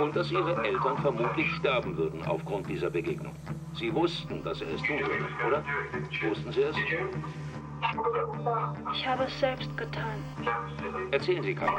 Und 0.00 0.16
dass 0.16 0.30
Ihre 0.30 0.64
Eltern 0.64 0.98
vermutlich 0.98 1.50
sterben 1.56 1.96
würden 1.96 2.24
aufgrund 2.26 2.68
dieser 2.68 2.90
Begegnung. 2.90 3.34
Sie 3.74 3.94
wussten, 3.94 4.42
dass 4.42 4.60
er 4.60 4.74
es 4.74 4.82
tun 4.82 4.98
würde, 5.00 5.28
oder? 5.46 5.64
Wussten 6.28 6.52
Sie 6.52 6.62
es? 6.62 6.76
Ich 8.92 9.06
habe 9.06 9.24
es 9.24 9.40
selbst 9.40 9.76
getan. 9.76 10.24
Erzählen 11.10 11.42
Sie 11.42 11.54
Quatsch. 11.54 11.70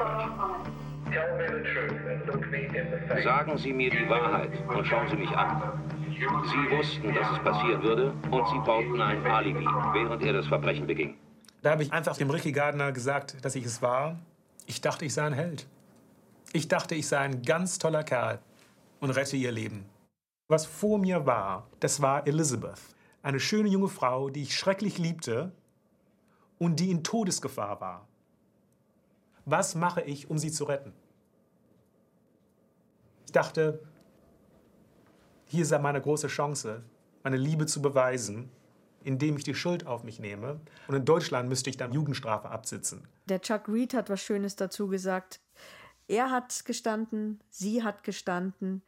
Sagen 3.23 3.57
Sie 3.57 3.73
mir 3.73 3.89
die 3.89 4.09
Wahrheit 4.09 4.51
und 4.67 4.87
schauen 4.87 5.07
Sie 5.09 5.17
mich 5.17 5.31
an. 5.37 5.61
Sie 6.21 6.27
wussten, 6.27 7.15
dass 7.15 7.31
es 7.31 7.39
passieren 7.39 7.81
würde 7.81 8.13
und 8.29 8.47
sie 8.47 8.59
bauten 8.59 9.01
ein 9.01 9.25
Alibi, 9.25 9.65
während 9.65 10.21
er 10.21 10.33
das 10.33 10.45
Verbrechen 10.45 10.85
beging. 10.85 11.17
Da 11.63 11.71
habe 11.71 11.81
ich 11.81 11.91
einfach 11.91 12.15
dem 12.15 12.29
Ricky 12.29 12.51
Gardner 12.51 12.91
gesagt, 12.91 13.43
dass 13.43 13.55
ich 13.55 13.65
es 13.65 13.81
war. 13.81 14.19
Ich 14.67 14.81
dachte, 14.81 15.03
ich 15.05 15.15
sei 15.15 15.25
ein 15.25 15.33
Held. 15.33 15.67
Ich 16.53 16.67
dachte, 16.67 16.93
ich 16.93 17.07
sei 17.07 17.17
ein 17.17 17.41
ganz 17.41 17.79
toller 17.79 18.03
Kerl 18.03 18.37
und 18.99 19.09
rette 19.09 19.35
ihr 19.35 19.51
Leben. 19.51 19.85
Was 20.47 20.67
vor 20.67 20.99
mir 20.99 21.25
war, 21.25 21.67
das 21.79 22.03
war 22.03 22.27
Elizabeth. 22.27 22.81
Eine 23.23 23.39
schöne 23.39 23.69
junge 23.69 23.87
Frau, 23.87 24.29
die 24.29 24.43
ich 24.43 24.55
schrecklich 24.55 24.99
liebte 24.99 25.51
und 26.59 26.79
die 26.79 26.91
in 26.91 27.03
Todesgefahr 27.03 27.81
war. 27.81 28.07
Was 29.45 29.73
mache 29.73 30.01
ich, 30.01 30.29
um 30.29 30.37
sie 30.37 30.51
zu 30.51 30.65
retten? 30.65 30.93
Ich 33.25 33.31
dachte, 33.31 33.79
hier 35.51 35.65
sei 35.65 35.79
meine 35.79 35.99
große 35.99 36.27
Chance, 36.27 36.81
meine 37.23 37.35
Liebe 37.35 37.65
zu 37.65 37.81
beweisen, 37.81 38.49
indem 39.03 39.35
ich 39.35 39.43
die 39.43 39.53
Schuld 39.53 39.85
auf 39.85 40.05
mich 40.05 40.17
nehme. 40.17 40.61
Und 40.87 40.95
in 40.95 41.03
Deutschland 41.03 41.49
müsste 41.49 41.69
ich 41.69 41.75
dann 41.75 41.91
Jugendstrafe 41.91 42.49
absitzen. 42.49 43.05
Der 43.25 43.41
Chuck 43.41 43.67
Reed 43.67 43.93
hat 43.93 44.09
was 44.09 44.21
Schönes 44.21 44.55
dazu 44.55 44.87
gesagt. 44.87 45.41
Er 46.07 46.31
hat 46.31 46.63
gestanden, 46.63 47.41
sie 47.49 47.83
hat 47.83 48.03
gestanden. 48.03 48.81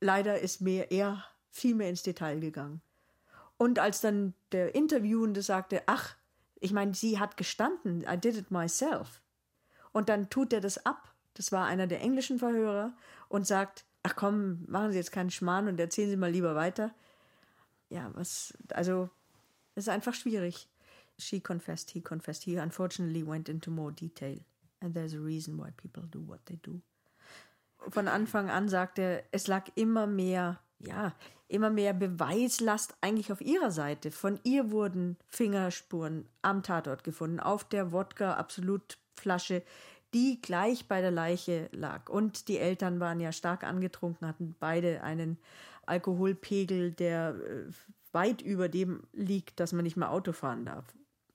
Leider 0.00 0.38
ist 0.38 0.62
mehr, 0.62 0.90
er 0.90 1.24
viel 1.50 1.74
mehr 1.74 1.90
ins 1.90 2.02
Detail 2.02 2.40
gegangen. 2.40 2.80
Und 3.58 3.78
als 3.78 4.00
dann 4.00 4.32
der 4.52 4.74
Interviewende 4.74 5.42
sagte, 5.42 5.82
ach, 5.84 6.16
ich 6.58 6.72
meine, 6.72 6.94
sie 6.94 7.18
hat 7.18 7.36
gestanden, 7.36 8.02
I 8.08 8.16
did 8.16 8.36
it 8.36 8.50
myself. 8.50 9.20
Und 9.92 10.08
dann 10.08 10.30
tut 10.30 10.54
er 10.54 10.62
das 10.62 10.86
ab, 10.86 11.12
das 11.34 11.52
war 11.52 11.66
einer 11.66 11.86
der 11.86 12.00
englischen 12.00 12.38
Verhörer, 12.38 12.94
und 13.28 13.46
sagt, 13.46 13.84
ach 14.08 14.16
komm, 14.16 14.64
machen 14.68 14.92
Sie 14.92 14.96
jetzt 14.96 15.12
keinen 15.12 15.30
Schmarrn 15.30 15.68
und 15.68 15.78
erzählen 15.78 16.08
Sie 16.08 16.16
mal 16.16 16.30
lieber 16.30 16.54
weiter. 16.54 16.94
Ja, 17.90 18.10
was, 18.14 18.54
also, 18.72 19.10
es 19.74 19.84
ist 19.84 19.88
einfach 19.88 20.14
schwierig. 20.14 20.68
She 21.18 21.40
confessed, 21.40 21.90
he 21.90 22.00
confessed. 22.00 22.44
He 22.44 22.58
unfortunately 22.58 23.26
went 23.26 23.48
into 23.48 23.70
more 23.70 23.92
detail. 23.92 24.40
And 24.80 24.94
there's 24.94 25.14
a 25.14 25.18
reason 25.18 25.58
why 25.58 25.70
people 25.72 26.04
do 26.10 26.20
what 26.26 26.40
they 26.46 26.58
do. 26.62 26.80
Von 27.90 28.08
Anfang 28.08 28.50
an 28.50 28.68
sagt 28.68 28.98
er, 28.98 29.24
es 29.30 29.46
lag 29.46 29.64
immer 29.74 30.06
mehr, 30.06 30.58
ja, 30.78 31.14
immer 31.48 31.70
mehr 31.70 31.92
Beweislast 31.92 32.96
eigentlich 33.00 33.30
auf 33.32 33.40
ihrer 33.40 33.70
Seite. 33.70 34.10
Von 34.10 34.40
ihr 34.42 34.70
wurden 34.70 35.16
Fingerspuren 35.28 36.26
am 36.42 36.62
Tatort 36.62 37.04
gefunden, 37.04 37.40
auf 37.40 37.64
der 37.64 37.92
Wodka-Absolut-Flasche, 37.92 39.62
die 40.14 40.40
gleich 40.40 40.86
bei 40.88 41.00
der 41.00 41.10
Leiche 41.10 41.68
lag. 41.72 42.08
Und 42.08 42.48
die 42.48 42.58
Eltern 42.58 43.00
waren 43.00 43.20
ja 43.20 43.32
stark 43.32 43.64
angetrunken, 43.64 44.26
hatten 44.26 44.54
beide 44.58 45.02
einen 45.02 45.38
Alkoholpegel, 45.86 46.92
der 46.92 47.34
äh, 47.34 47.72
weit 48.12 48.42
über 48.42 48.68
dem 48.68 49.02
liegt, 49.12 49.60
dass 49.60 49.72
man 49.72 49.84
nicht 49.84 49.96
mehr 49.96 50.10
Auto 50.10 50.32
fahren 50.32 50.64
darf. 50.64 50.84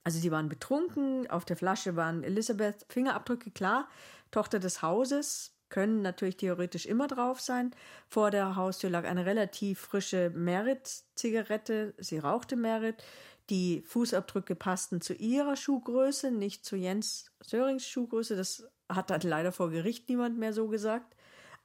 Also 0.03 0.19
sie 0.19 0.31
waren 0.31 0.49
betrunken, 0.49 1.29
auf 1.29 1.45
der 1.45 1.55
Flasche 1.55 1.95
waren 1.95 2.23
Elisabeth 2.23 2.85
Fingerabdrücke, 2.89 3.51
klar, 3.51 3.87
Tochter 4.31 4.59
des 4.59 4.81
Hauses, 4.81 5.53
können 5.73 6.03
natürlich 6.03 6.37
theoretisch 6.37 6.85
immer 6.85 7.07
drauf 7.07 7.39
sein. 7.41 7.71
Vor 8.07 8.29
der 8.29 8.55
Haustür 8.55 8.91
lag 8.91 9.05
eine 9.05 9.25
relativ 9.25 9.79
frische 9.79 10.29
Merit-Zigarette, 10.29 11.95
sie 11.97 12.19
rauchte 12.19 12.55
Merit. 12.55 13.03
Die 13.49 13.83
Fußabdrücke 13.85 14.55
passten 14.55 15.01
zu 15.01 15.13
ihrer 15.13 15.55
Schuhgröße, 15.55 16.31
nicht 16.31 16.65
zu 16.65 16.75
Jens 16.75 17.31
Sörings 17.41 17.87
Schuhgröße. 17.87 18.35
Das 18.35 18.69
hat 18.89 19.09
dann 19.09 19.21
leider 19.21 19.51
vor 19.51 19.69
Gericht 19.69 20.07
niemand 20.09 20.37
mehr 20.37 20.53
so 20.53 20.67
gesagt. 20.67 21.15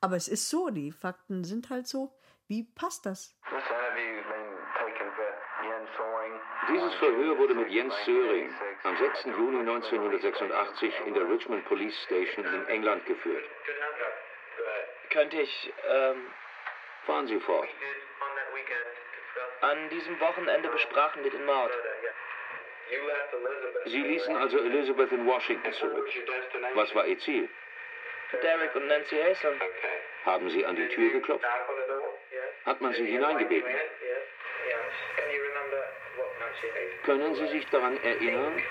Aber 0.00 0.16
es 0.16 0.28
ist 0.28 0.48
so, 0.48 0.70
die 0.70 0.92
Fakten 0.92 1.44
sind 1.44 1.70
halt 1.70 1.86
so. 1.86 2.12
Wie 2.48 2.64
passt 2.64 3.06
das? 3.06 3.36
Dieses 6.68 6.94
Verhör 6.94 7.38
wurde 7.38 7.54
mit 7.54 7.70
Jens 7.70 7.94
Söring 8.04 8.52
am 8.84 8.96
6. 8.96 9.24
Juni 9.24 9.60
1986 9.60 10.92
in 11.06 11.14
der 11.14 11.28
Richmond 11.28 11.64
Police 11.66 11.96
Station 12.04 12.44
in 12.44 12.66
England 12.66 13.06
geführt. 13.06 13.44
Könnte 15.10 15.40
ich, 15.40 15.72
ähm, 15.88 16.26
Fahren 17.08 17.26
Sie 17.26 17.40
fort. 17.40 17.66
An 19.60 19.88
diesem 19.90 20.20
Wochenende 20.20 20.68
besprachen 20.68 21.24
wir 21.24 21.30
den 21.30 21.44
Mord. 21.44 21.72
Sie 23.86 24.02
ließen 24.02 24.36
also 24.36 24.58
Elizabeth 24.58 25.12
in 25.12 25.26
Washington 25.26 25.72
zurück. 25.72 26.08
Was 26.74 26.94
war 26.94 27.06
Ihr 27.06 27.18
Ziel? 27.18 27.48
Derek 28.42 28.74
und 28.74 28.86
Nancy 28.86 29.16
Haslam. 29.16 29.54
Haben 30.24 30.50
Sie 30.50 30.64
an 30.64 30.76
die 30.76 30.88
Tür 30.88 31.10
geklopft? 31.10 31.44
Hat 32.66 32.80
man 32.80 32.92
Sie 32.92 33.06
hineingebeten? 33.06 33.74
Können 37.04 37.34
Sie 37.34 37.46
sich 37.48 37.66
daran 37.70 37.96
erinnern, 38.02 38.62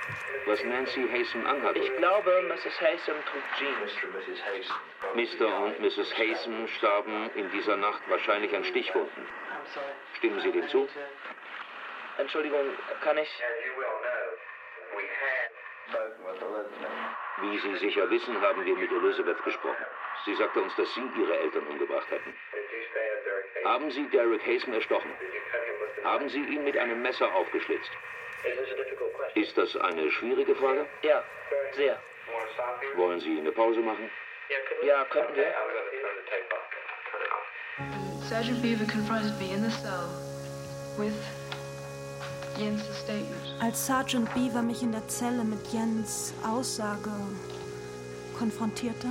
was 0.45 0.63
Nancy 0.63 1.07
Haysom 1.09 1.45
anhatte? 1.47 1.79
Ich 1.79 1.95
glaube, 1.97 2.43
Mrs. 2.43 2.79
Haslam 2.81 3.17
trug 3.25 3.43
Jeans. 3.57 5.39
Mr. 5.39 5.63
und 5.63 5.79
Mrs. 5.79 6.15
Haysom 6.17 6.67
starben 6.67 7.31
in 7.35 7.49
dieser 7.51 7.77
Nacht 7.77 8.01
wahrscheinlich 8.09 8.55
an 8.55 8.63
Stichwunden. 8.63 9.27
Stimmen 10.17 10.39
Sie 10.41 10.51
dem 10.51 10.67
zu? 10.69 10.87
Entschuldigung, 12.17 12.65
kann 13.03 13.17
ich... 13.17 13.29
Wie 17.39 17.57
Sie 17.59 17.75
sicher 17.77 18.09
wissen, 18.09 18.41
haben 18.41 18.65
wir 18.65 18.75
mit 18.75 18.91
Elizabeth 18.91 19.43
gesprochen. 19.43 19.85
Sie 20.25 20.35
sagte 20.35 20.61
uns, 20.61 20.75
dass 20.75 20.93
Sie 20.93 21.03
Ihre 21.17 21.37
Eltern 21.37 21.67
umgebracht 21.67 22.07
hatten. 22.11 22.35
Haben 23.63 23.91
Sie 23.91 24.09
Derek 24.09 24.45
Haysom 24.45 24.73
erstochen? 24.73 25.11
Haben 26.03 26.29
Sie 26.29 26.41
ihn 26.41 26.63
mit 26.63 26.77
einem 26.77 27.01
Messer 27.01 27.33
aufgeschlitzt? 27.33 27.91
Ist 29.35 29.57
das 29.57 29.75
eine 29.77 30.09
schwierige 30.11 30.55
Frage? 30.55 30.87
Ja, 31.03 31.23
sehr. 31.71 32.01
Wollen 32.95 33.19
Sie 33.19 33.37
eine 33.37 33.51
Pause 33.51 33.79
machen? 33.79 34.09
Ja, 34.83 35.05
könnten 35.05 35.35
wir. 35.35 35.53
Sergeant 38.29 38.61
Beaver 38.61 38.85
confronted 38.85 39.39
me 39.39 39.53
in 39.53 39.61
the 39.61 39.71
cell 39.71 40.09
with 40.97 41.15
Jens' 42.57 42.81
statement. 43.03 43.41
Als 43.61 43.85
Sergeant 43.85 44.33
Beaver 44.33 44.61
mich 44.61 44.83
in 44.83 44.91
der 44.91 45.07
Zelle 45.07 45.45
mit 45.45 45.59
Jens 45.71 46.33
Aussage 46.45 47.11
konfrontierte, 48.37 49.07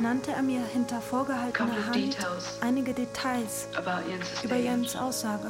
nannte 0.00 0.32
er 0.32 0.42
mir 0.42 0.62
hinter 0.72 1.00
vorgehaltener 1.02 1.86
Hand 1.86 2.16
einige 2.62 2.94
Details 2.94 3.68
über 4.42 4.56
Jens 4.56 4.96
Aussage. 4.96 5.46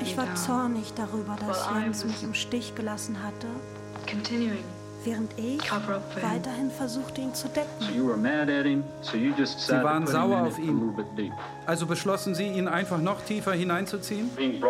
Ich 0.00 0.16
war 0.16 0.34
zornig 0.34 0.92
darüber, 0.94 1.36
dass 1.46 1.68
Jens 1.72 2.04
mich 2.04 2.22
im 2.24 2.34
Stich 2.34 2.74
gelassen 2.74 3.22
hatte, 3.22 3.46
während 5.04 5.32
ich 5.38 5.60
weiterhin 5.70 6.70
versuchte, 6.70 7.20
ihn 7.20 7.34
zu 7.34 7.48
decken. 7.48 7.68
Sie 9.02 9.72
waren 9.72 10.06
sauer 10.06 10.42
auf 10.42 10.58
ihn. 10.58 10.94
Also 11.66 11.86
beschlossen 11.86 12.34
Sie, 12.34 12.46
ihn 12.46 12.68
einfach 12.68 12.98
noch 12.98 13.20
tiefer 13.24 13.52
hineinzuziehen? 13.52 14.30
Sie 14.36 14.60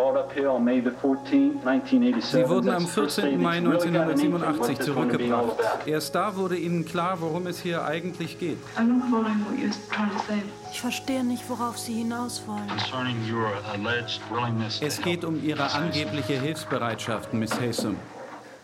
wurden 2.49 2.69
am 2.69 2.87
14. 2.87 3.41
Mai 3.41 3.57
1987 3.57 4.79
zurückgebracht. 4.79 5.55
Erst 5.85 6.15
da 6.15 6.35
wurde 6.35 6.57
Ihnen 6.57 6.85
klar, 6.85 7.21
worum 7.21 7.47
es 7.47 7.61
hier 7.61 7.85
eigentlich 7.85 8.39
geht. 8.39 8.57
Ich 10.71 10.81
verstehe 10.81 11.23
nicht, 11.23 11.49
worauf 11.49 11.77
Sie 11.77 11.93
hinaus 11.93 12.43
wollen. 12.45 12.67
Es 14.81 15.01
geht 15.01 15.25
um 15.25 15.43
Ihre 15.43 15.71
angebliche 15.71 16.33
Hilfsbereitschaft, 16.33 17.33
Miss 17.33 17.59
Haysom. 17.59 17.95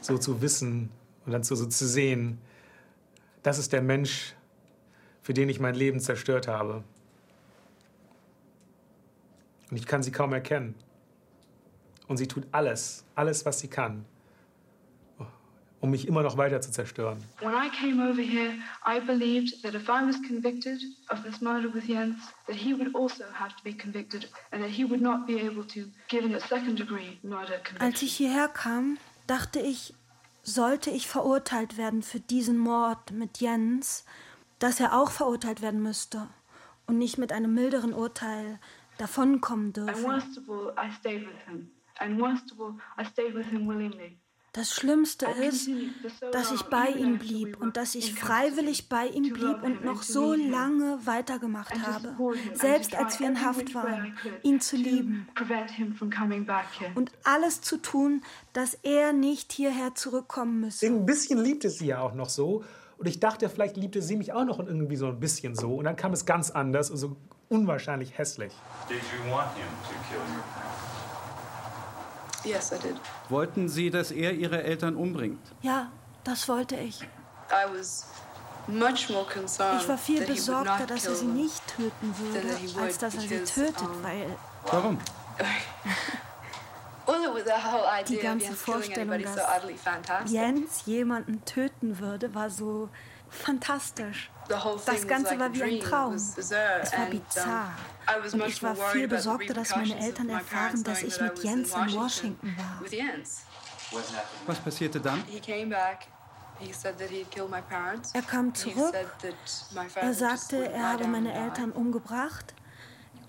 So 0.02 0.18
zu 0.20 0.42
wissen 0.42 0.92
und 1.26 1.32
dann 1.32 1.44
so, 1.44 1.56
so 1.56 1.66
zu 1.66 1.88
sehen, 1.88 2.38
das 3.44 3.58
ist 3.58 3.74
der 3.74 3.82
Mensch, 3.82 4.36
für 5.22 5.34
den 5.34 5.50
ich 5.50 5.60
mein 5.60 5.76
Leben 5.76 6.00
zerstört 6.00 6.48
habe. 6.48 6.84
Und 9.72 9.78
ich 9.78 9.86
kann 9.86 10.04
sie 10.04 10.12
kaum 10.12 10.34
erkennen. 10.34 10.76
Und 12.08 12.18
sie 12.18 12.28
tut 12.28 12.46
alles, 12.52 13.04
alles, 13.16 13.46
was 13.46 13.60
sie 13.60 13.68
kann, 13.68 14.06
um 15.80 15.90
mich 15.90 16.08
immer 16.08 16.22
noch 16.22 16.38
weiter 16.38 16.62
zu 16.62 16.72
zerstören. 16.72 17.18
When 17.40 17.54
I 17.54 17.70
came 17.70 18.00
over 18.00 18.22
here, 18.22 18.54
I 18.86 19.00
believed 19.00 19.64
that 19.64 19.74
if 19.74 19.90
I 19.90 20.06
was 20.06 20.16
convicted 20.28 20.84
of 21.10 21.24
this 21.24 21.42
murder 21.42 21.74
with 21.74 21.88
Jens, 21.88 22.18
that 22.46 22.56
he 22.56 22.76
would 22.76 22.94
also 22.96 23.24
have 23.34 23.56
to 23.56 23.64
be 23.64 23.74
convicted 23.74 24.30
and 24.52 24.62
that 24.62 24.72
he 24.72 24.84
would 24.88 25.02
not 25.02 25.26
be 25.26 25.40
able 25.40 25.64
to 25.64 25.90
give 26.08 26.24
him 26.24 26.36
a 26.36 26.40
second 26.40 26.78
degree 26.78 27.18
murder 27.24 27.58
conviction. 27.64 27.82
Als 27.82 28.04
ich 28.04 28.16
hierher 28.16 28.50
kam, 28.50 29.00
dachte 29.26 29.60
ich, 29.60 29.96
sollte 30.46 30.92
ich 30.92 31.08
verurteilt 31.08 31.78
werden 31.78 32.02
für 32.04 32.20
diesen 32.20 32.58
Mord 32.58 33.12
mit 33.12 33.40
Jens, 33.40 34.06
dass 34.60 34.80
er 34.80 34.94
auch 34.98 35.12
verurteilt 35.12 35.62
werden 35.62 35.82
müsste 35.82 36.28
und 36.88 36.98
nicht 36.98 37.18
mit 37.18 37.34
einem 37.34 37.54
milderen 37.54 37.94
Urteil 37.94 38.60
davonkommen 38.98 39.74
dürfe. 39.74 39.92
Das 44.56 44.74
Schlimmste 44.74 45.26
ist, 45.26 45.70
dass 46.32 46.54
ich 46.54 46.62
bei 46.64 46.88
ihm 46.88 47.18
blieb 47.18 47.60
und 47.60 47.76
dass 47.76 47.94
ich 47.94 48.14
freiwillig 48.14 48.88
bei 48.88 49.08
ihm 49.08 49.34
blieb 49.34 49.62
und 49.62 49.84
noch 49.84 50.02
so 50.02 50.34
lange 50.34 50.98
weitergemacht 51.06 51.74
habe, 51.86 52.16
selbst 52.54 52.96
als 52.96 53.20
wir 53.20 53.28
in 53.28 53.46
Haft 53.46 53.76
waren, 53.76 54.18
ihn 54.44 54.62
zu 54.62 54.78
lieben 54.78 55.28
und 56.96 57.12
alles 57.26 57.60
zu 57.60 57.76
tun, 57.78 58.24
dass 58.54 58.76
er 58.76 59.12
nicht 59.12 59.52
hierher 59.52 59.94
zurückkommen 59.94 60.62
müsse. 60.62 60.86
Ein 60.86 61.06
bisschen 61.06 61.44
liebte 61.44 61.70
sie 61.70 61.88
ja 61.88 62.00
auch 62.00 62.14
noch 62.14 62.30
so. 62.30 62.64
Und 62.98 63.08
ich 63.08 63.20
dachte, 63.20 63.50
vielleicht 63.50 63.76
liebte 63.76 64.02
sie 64.02 64.16
mich 64.16 64.32
auch 64.32 64.46
noch 64.46 64.60
irgendwie 64.60 64.96
so 64.96 65.08
ein 65.08 65.20
bisschen 65.20 65.54
so. 65.54 65.76
Und 65.76 65.84
dann 65.84 65.98
kam 65.98 66.14
es 66.14 66.26
ganz 66.26 66.50
anders 66.50 66.90
und 66.90 66.96
so 66.96 67.18
unwahrscheinlich 67.50 68.18
hässlich. 68.18 68.54
Yes, 72.46 72.72
I 72.72 72.78
did. 72.78 72.96
Wollten 73.30 73.68
Sie, 73.70 73.90
dass 73.90 74.12
er 74.12 74.34
Ihre 74.34 74.64
Eltern 74.64 74.96
umbringt? 74.96 75.40
Ja, 75.62 75.92
das 76.24 76.48
wollte 76.48 76.76
ich. 76.76 77.02
I 77.02 77.66
was 77.72 78.08
much 78.68 79.10
more 79.10 79.26
concerned 79.26 79.82
Ich 79.82 79.88
war 79.88 79.98
viel 79.98 80.20
that 80.20 80.28
he 80.28 80.34
would 80.34 80.38
besorgter, 80.38 80.80
not 80.80 80.90
dass 80.90 81.06
er 81.06 81.16
sie 81.16 81.26
nicht 81.26 81.68
töten 81.68 82.14
than 82.14 82.34
würde, 82.34 82.48
that 82.48 82.58
he 82.58 82.76
would, 82.76 82.84
als 82.84 82.98
dass 82.98 83.16
er 83.16 83.22
sie 83.22 83.44
tötet, 83.44 83.82
um, 83.82 84.04
weil 84.04 84.38
Warum? 84.72 84.98
Die 88.08 88.18
ganze 88.18 88.54
Vorstellung, 88.54 89.22
dass. 89.22 90.32
Jens 90.32 90.86
jemanden 90.86 91.46
töten 91.46 92.00
würde, 92.00 92.34
war 92.34 92.50
so 92.50 92.90
fantastisch. 93.30 94.32
Das 94.48 95.08
Ganze 95.08 95.40
war 95.40 95.54
wie 95.54 95.64
ein 95.64 95.80
Traum. 95.80 96.14
Es 96.14 96.52
war 96.52 97.06
bizarr. 97.10 97.72
Und 98.32 98.48
ich 98.48 98.62
war 98.62 98.76
viel 98.76 99.08
besorgter, 99.08 99.54
dass 99.54 99.76
meine 99.76 100.00
Eltern 100.00 100.30
erfahren, 100.30 100.84
dass 100.84 101.04
ich 101.04 101.20
mit 101.20 101.44
Jens 101.44 101.74
in 101.74 101.94
Washington 101.94 102.56
war. 102.58 102.82
Was 104.46 104.60
passierte 104.60 105.00
dann? 105.00 105.24
Er 108.14 108.22
kam 108.22 108.54
zurück. 108.54 108.96
Er 109.96 110.14
sagte, 110.14 110.70
er 110.72 110.92
habe 110.94 111.08
meine. 111.08 111.34
Eltern 111.34 111.72
umgebracht. 111.72 112.54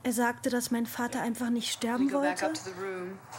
Er 0.03 0.13
sagte, 0.13 0.51
dass 0.51 0.71
mein 0.71 0.87
Vater 0.87 1.21
einfach 1.23 1.51
nicht 1.51 1.73
sterben 1.73 2.13
wollte. 2.13 2.53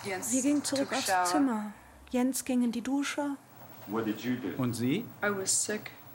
Wir 0.03 0.41
gingen 0.41 0.63
zurück 0.63 0.91
aufs. 0.91 1.31
Zimmer. 1.31 1.71
Jens 2.09 2.43
ging 2.43 2.63
in 2.63 2.71
die 2.71 2.81
Dusche. 2.81 3.37
Und 4.57 4.73
Sie? 4.73 5.05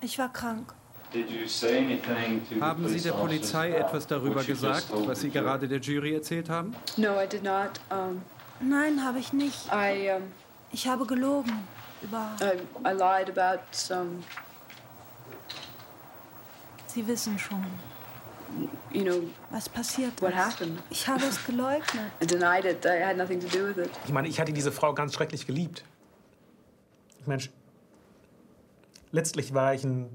Ich 0.03 0.19
war 0.19 0.33
krank. 0.33 0.75
Haben 2.61 2.89
Sie 2.89 3.01
der 3.01 3.13
Polizei 3.13 3.71
etwas 3.73 4.07
darüber 4.07 4.43
gesagt, 4.45 4.87
was 5.07 5.21
Sie 5.21 5.31
gerade 5.31 5.69
der 5.69 5.79
Jury 5.81 6.15
erzählt 6.15 6.49
haben? 6.49 6.75
No, 6.97 7.21
I 7.21 7.27
did 7.29 7.43
not. 7.43 7.81
Um, 7.91 8.23
Nein, 8.61 9.05
habe 9.05 9.19
ich 9.19 9.33
nicht. 9.33 9.67
I 9.73 10.11
um, 10.17 10.23
Ich 10.71 10.87
habe 10.87 11.05
gelogen 11.07 11.53
über. 12.03 12.31
I, 12.41 12.89
I 12.89 12.93
lied 12.93 13.29
about 13.37 13.63
some, 13.73 14.23
Sie 16.87 17.07
wissen 17.07 17.39
schon, 17.39 17.65
you 18.93 19.03
know, 19.03 19.23
was 19.51 19.69
passiert 19.69 20.21
what 20.21 20.31
ist. 20.31 20.37
happened. 20.37 20.79
Ich 20.91 21.07
habe 21.09 21.25
es 21.25 21.45
geleugnet. 21.45 22.11
I 22.23 22.27
denied 22.27 22.65
it. 22.65 22.85
I 22.85 23.03
had 23.03 23.17
nothing 23.17 23.41
to 23.41 23.49
do 23.49 23.67
with 23.69 23.79
it. 23.79 23.91
Ich 24.07 24.13
meine, 24.13 24.29
ich 24.29 24.39
hatte 24.41 24.53
diese 24.53 24.73
Frau 24.73 24.93
ganz 24.95 25.15
schrecklich 25.15 25.47
geliebt. 25.47 25.85
Ich 27.21 27.27
meine, 27.27 27.43
letztlich 29.11 29.55
war 29.55 29.75
ich 29.75 29.85
ein 29.85 30.09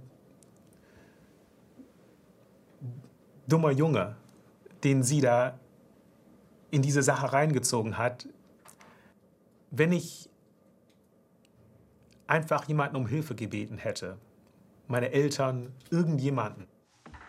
dummer 3.47 3.71
Junge, 3.71 4.15
den 4.83 5.03
sie 5.03 5.21
da 5.21 5.60
in 6.71 6.81
diese 6.81 7.01
Sache 7.01 7.33
reingezogen 7.33 7.97
hat. 7.97 8.27
Wenn 9.71 9.91
ich 9.91 10.29
einfach 12.27 12.67
jemanden 12.67 12.97
um 12.97 13.07
Hilfe 13.07 13.36
gebeten 13.36 13.77
hätte, 13.77 14.17
meine 14.88 15.12
Eltern, 15.12 15.73
irgendjemanden, 15.89 16.67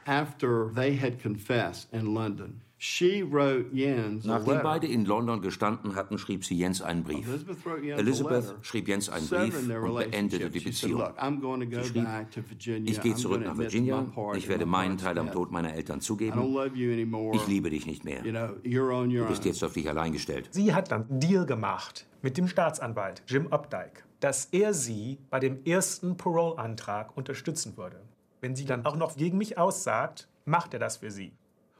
After 0.06 0.72
they 0.74 0.96
had 0.96 1.22
confessed 1.22 1.92
in 1.92 2.14
London, 2.14 2.62
she 2.78 3.22
wrote 3.22 3.66
Jens 3.72 4.24
a 4.26 4.38
Nachdem 4.38 4.62
beide 4.62 4.86
in 4.86 5.04
London 5.04 5.40
gestanden 5.42 5.94
hatten, 5.96 6.16
schrieb 6.16 6.44
sie 6.44 6.56
Jens 6.56 6.80
einen 6.80 7.02
Brief. 7.02 7.26
Elizabeth 7.28 7.64
wrote 7.66 7.82
Jens 7.84 7.98
a 7.98 8.00
Elizabeth 8.00 8.44
letter, 8.44 8.58
schrieb 8.62 8.88
Jens 8.88 9.08
einen 9.08 9.28
Brief 9.28 9.68
und 9.82 9.94
beendete 9.96 10.50
die 10.50 10.60
Beziehung. 10.60 11.00
"Look, 11.00 11.18
I'm 11.18 11.40
going 11.40 11.60
to 11.60 11.76
go 11.76 11.82
Sie 11.82 11.88
schrieb, 11.90 12.86
ich 12.86 13.00
gehe 13.00 13.14
zurück 13.16 13.44
nach 13.44 13.58
Virginia, 13.58 14.06
ich 14.34 14.48
werde 14.48 14.64
meinen 14.66 14.96
Teil 14.96 15.18
am. 15.18 15.30
Tod 15.32 15.50
meiner 15.50 15.74
Eltern 15.74 15.98
I 15.98 16.00
don't 16.00 16.04
zugeben. 16.04 16.40
love 16.54 16.74
you 16.76 16.92
anymore. 16.92 17.34
Ich 17.36 17.46
liebe 17.46 17.68
dich 17.70 17.86
nicht 17.86 18.04
mehr. 18.04 18.24
You 18.24 18.30
know, 18.32 18.48
you're 18.64 18.92
on 18.92 19.10
your 19.10 19.24
Du 19.24 19.28
bist 19.28 19.42
own. 19.42 19.48
jetzt 19.48 19.64
auf 19.64 19.72
dich 19.74 19.88
allein 19.88 20.12
gestellt. 20.12 20.48
Sie 20.52 20.72
hat 20.72 20.90
dann 20.92 21.08
einen 21.10 21.20
Deal 21.20 21.44
gemacht 21.46 22.06
mit 22.22 22.38
dem 22.38 22.46
Staatsanwalt 22.48 23.22
Jim 23.26 23.48
Updike, 23.48 24.04
dass 24.20 24.46
er 24.52 24.72
sie 24.72 25.18
bei 25.30 25.40
dem 25.40 25.64
ersten 25.64 26.16
Parole-Antrag 26.16 27.16
unterstützen 27.16 27.76
würde. 27.76 28.00
Wenn 28.40 28.54
sie 28.54 28.64
dann 28.64 28.86
auch 28.86 28.96
noch 28.96 29.16
gegen 29.16 29.36
mich 29.38 29.58
aussagt, 29.58 30.28
macht 30.44 30.72
er 30.74 30.80
das 30.80 30.98
für 30.98 31.10
sie. 31.10 31.32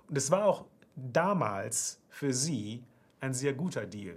Und 0.09 0.19
es 0.19 0.31
war 0.31 0.45
auch 0.45 0.65
damals 0.99 2.01
für 2.09 2.33
sie 2.33 2.85
ein 3.21 3.33
sehr 3.35 3.55
guter 3.55 3.87
Deal. 3.87 4.17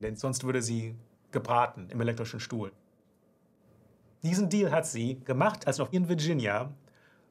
Denn 0.00 0.16
sonst 0.16 0.44
würde 0.44 0.62
sie 0.62 0.96
gebraten 1.30 1.88
im 1.90 2.00
elektrischen 2.00 2.40
Stuhl. 2.40 2.72
Diesen 4.22 4.48
Deal 4.48 4.70
hat 4.70 4.86
sie 4.86 5.20
gemacht, 5.24 5.66
als 5.66 5.78
noch 5.78 5.92
in 5.92 6.08
Virginia 6.08 6.72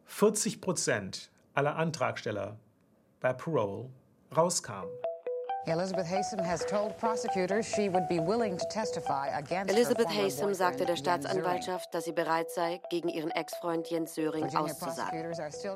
40 0.06 0.60
Prozent 0.62 1.32
aller 1.54 1.76
Antragsteller 1.76 2.58
bei 3.20 3.34
Parole 3.34 3.90
rauskamen. 4.36 4.92
Elizabeth 5.68 6.08
Haysom 6.08 6.44
has 6.44 6.66
told 6.66 6.98
prosecutors 6.98 7.68
she 7.68 7.88
would 7.88 8.08
be 8.08 8.20
willing 8.20 8.58
to 8.58 8.66
testify 8.72 9.28
against 9.38 9.72
Elizabeth 9.72 10.08
her 10.08 10.30
former 10.30 10.30
Haysom 10.30 10.54
sagte 10.56 10.86
der 10.86 10.96
Staatsanwaltschaft, 10.96 11.94
dass 11.94 12.06
sie 12.06 12.14
bereit 12.14 12.50
sei, 12.50 12.82
gegen 12.90 13.10
ihren 13.10 13.30
Ex-Freund 13.30 13.88
Jens 13.88 14.16
Söring 14.16 14.46
auszusagen. 14.56 15.32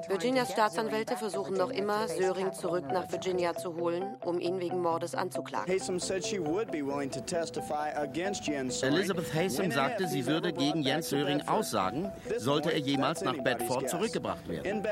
Virginias 0.08 0.52
Staatsanwälte 0.52 1.16
versuchen 1.16 1.56
noch 1.56 1.70
immer, 1.70 2.08
Söring 2.08 2.52
zurück 2.54 2.86
nach 2.92 3.12
Virginia 3.12 3.54
zu 3.54 3.76
holen, 3.76 4.16
um 4.26 4.40
ihn 4.40 4.60
wegen 4.60 4.82
Mordes 4.82 5.14
anzuklagen. 5.14 5.72
Haysom 5.72 6.00
said 6.00 6.26
she 6.26 6.40
would 6.40 6.72
be 6.72 6.82
willing 6.82 7.12
to 7.12 7.22
testify 7.22 7.90
against 7.96 8.48
Jens 8.48 8.80
Söring. 8.80 8.96
Elizabeth 8.96 9.32
Haysom 9.36 9.72
sagte, 9.72 10.08
sie 10.08 10.26
würde 10.26 10.52
gegen 10.52 10.82
Jens 10.82 11.10
Söring 11.10 11.38
Bedford. 11.38 11.60
aussagen, 11.60 12.12
sollte 12.38 12.72
er 12.72 12.80
jemals 12.80 13.22
nach 13.22 13.38
Bedford 13.38 13.88
zurückgebracht 13.88 14.48
werden. 14.48 14.84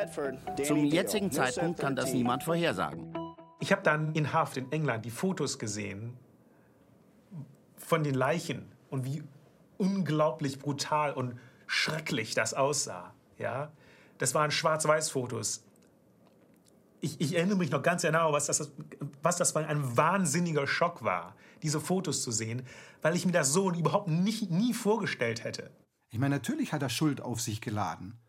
Zum 0.63 0.85
jetzigen 0.85 1.31
Zeitpunkt 1.31 1.79
kann 1.79 1.95
das 1.95 2.11
713. 2.11 2.17
niemand 2.17 2.43
vorhersagen. 2.43 3.22
Ich 3.63 3.71
habe 3.71 3.81
dann 3.81 4.13
in 4.13 4.33
Haft 4.33 4.57
in 4.57 4.69
England 4.73 5.05
die 5.05 5.09
Fotos 5.09 5.57
gesehen 5.57 6.17
von 7.77 8.03
den 8.03 8.13
Leichen 8.13 8.69
und 8.89 9.05
wie 9.05 9.23
unglaublich 9.77 10.59
brutal 10.59 11.13
und 11.13 11.39
schrecklich 11.65 12.35
das 12.35 12.53
aussah. 12.53 13.13
Ja? 13.37 13.71
Das 14.17 14.35
waren 14.35 14.51
Schwarz-Weiß-Fotos. 14.51 15.63
Ich, 16.99 17.21
ich 17.21 17.35
erinnere 17.35 17.57
mich 17.57 17.71
noch 17.71 17.81
ganz 17.81 18.01
genau, 18.01 18.33
was 18.33 18.47
das, 18.47 18.69
was 19.21 19.37
das 19.37 19.53
für 19.53 19.65
ein 19.65 19.95
wahnsinniger 19.95 20.67
Schock 20.67 21.05
war, 21.05 21.33
diese 21.61 21.79
Fotos 21.79 22.21
zu 22.21 22.31
sehen, 22.31 22.63
weil 23.01 23.15
ich 23.15 23.25
mir 23.25 23.31
das 23.31 23.53
so 23.53 23.71
überhaupt 23.71 24.09
nicht, 24.09 24.51
nie 24.51 24.73
vorgestellt 24.73 25.45
hätte. 25.45 25.71
Ich 26.09 26.19
meine, 26.19 26.35
natürlich 26.35 26.73
hat 26.73 26.81
er 26.81 26.89
Schuld 26.89 27.21
auf 27.21 27.39
sich 27.39 27.61
geladen. 27.61 28.19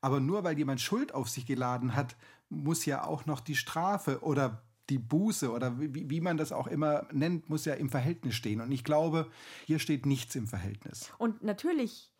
Aber 0.00 0.20
nur 0.20 0.42
weil 0.42 0.56
jemand 0.56 0.80
Schuld 0.80 1.12
auf 1.12 1.28
sich 1.28 1.44
geladen 1.44 1.94
hat, 1.94 2.16
muss 2.48 2.86
ja 2.86 3.04
auch 3.04 3.26
noch 3.26 3.40
die 3.40 3.56
Strafe 3.56 4.20
oder 4.22 4.62
die 4.90 4.98
Buße 4.98 5.50
oder 5.50 5.78
wie, 5.78 6.08
wie 6.08 6.20
man 6.20 6.36
das 6.36 6.52
auch 6.52 6.66
immer 6.66 7.06
nennt, 7.12 7.50
muss 7.50 7.64
ja 7.64 7.74
im 7.74 7.90
Verhältnis 7.90 8.34
stehen. 8.34 8.60
Und 8.60 8.72
ich 8.72 8.84
glaube, 8.84 9.30
hier 9.66 9.78
steht 9.78 10.06
nichts 10.06 10.34
im 10.34 10.46
Verhältnis. 10.46 11.10
Und 11.18 11.42
natürlich, 11.42 12.12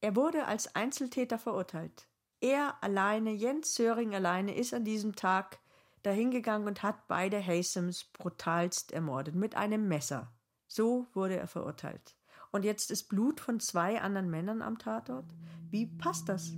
er 0.00 0.14
wurde 0.14 0.46
als 0.46 0.74
Einzeltäter 0.74 1.38
verurteilt. 1.38 2.08
Er 2.40 2.76
alleine, 2.82 3.32
Jens 3.32 3.74
Söring 3.74 4.14
alleine, 4.14 4.54
ist 4.54 4.74
an 4.74 4.84
diesem 4.84 5.16
Tag 5.16 5.58
dahingegangen 6.02 6.68
und 6.68 6.82
hat 6.82 7.08
beide 7.08 7.44
Haysoms 7.44 8.04
brutalst 8.04 8.92
ermordet 8.92 9.34
mit 9.34 9.56
einem 9.56 9.88
Messer. 9.88 10.32
So 10.68 11.06
wurde 11.14 11.36
er 11.36 11.48
verurteilt. 11.48 12.16
Und 12.50 12.64
jetzt 12.64 12.90
ist 12.90 13.08
Blut 13.08 13.40
von 13.40 13.60
zwei 13.60 14.00
anderen 14.00 14.30
Männern 14.30 14.62
am 14.62 14.78
Tatort? 14.78 15.34
Wie 15.70 15.86
passt 15.86 16.28
das? 16.28 16.52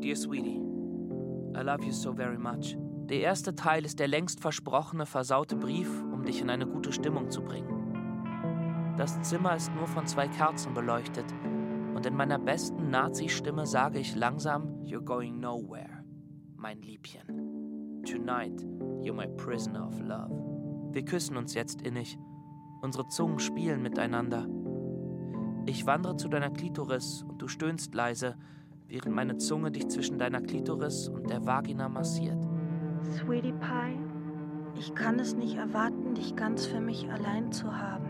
Dear 0.00 0.16
Sweetie, 0.16 0.60
I 1.56 1.62
love 1.62 1.82
you 1.82 1.92
so 1.92 2.12
very 2.12 2.38
much. 2.38 2.76
Der 3.08 3.20
erste 3.20 3.54
Teil 3.54 3.84
ist 3.86 3.98
der 3.98 4.08
längst 4.08 4.40
versprochene 4.40 5.06
versaute 5.06 5.56
Brief, 5.56 5.88
um 6.12 6.24
dich 6.24 6.42
in 6.42 6.50
eine 6.50 6.66
gute 6.66 6.92
Stimmung 6.92 7.30
zu 7.30 7.42
bringen. 7.42 8.94
Das 8.98 9.22
Zimmer 9.22 9.56
ist 9.56 9.74
nur 9.74 9.86
von 9.86 10.06
zwei 10.06 10.28
Kerzen 10.28 10.74
beleuchtet 10.74 11.24
und 11.94 12.04
in 12.04 12.14
meiner 12.14 12.38
besten 12.38 12.90
Nazi-Stimme 12.90 13.66
sage 13.66 13.98
ich 13.98 14.14
langsam, 14.14 14.82
You're 14.82 15.04
going 15.04 15.40
nowhere, 15.40 16.04
mein 16.56 16.82
Liebchen. 16.82 18.02
Tonight, 18.04 18.60
you're 19.00 19.14
my 19.14 19.26
prisoner 19.26 19.86
of 19.86 19.98
love. 20.00 20.30
Wir 20.92 21.04
küssen 21.04 21.36
uns 21.36 21.54
jetzt 21.54 21.80
innig. 21.82 22.18
Unsere 22.82 23.08
Zungen 23.08 23.38
spielen 23.38 23.82
miteinander. 23.82 24.46
Ich 25.66 25.86
wandere 25.86 26.16
zu 26.16 26.28
deiner 26.28 26.50
Klitoris 26.50 27.24
und 27.26 27.40
du 27.40 27.48
stöhnst 27.48 27.94
leise, 27.94 28.36
während 28.88 29.14
meine 29.14 29.36
Zunge 29.36 29.70
dich 29.70 29.88
zwischen 29.88 30.18
deiner 30.18 30.40
Klitoris 30.40 31.08
und 31.08 31.30
der 31.30 31.44
Vagina 31.44 31.88
massiert. 31.88 32.42
Sweetie 33.12 33.52
Pie, 33.52 33.98
ich 34.78 34.94
kann 34.94 35.18
es 35.18 35.34
nicht 35.34 35.56
erwarten, 35.56 36.14
dich 36.14 36.36
ganz 36.36 36.66
für 36.66 36.80
mich 36.80 37.10
allein 37.10 37.50
zu 37.52 37.76
haben. 37.76 38.08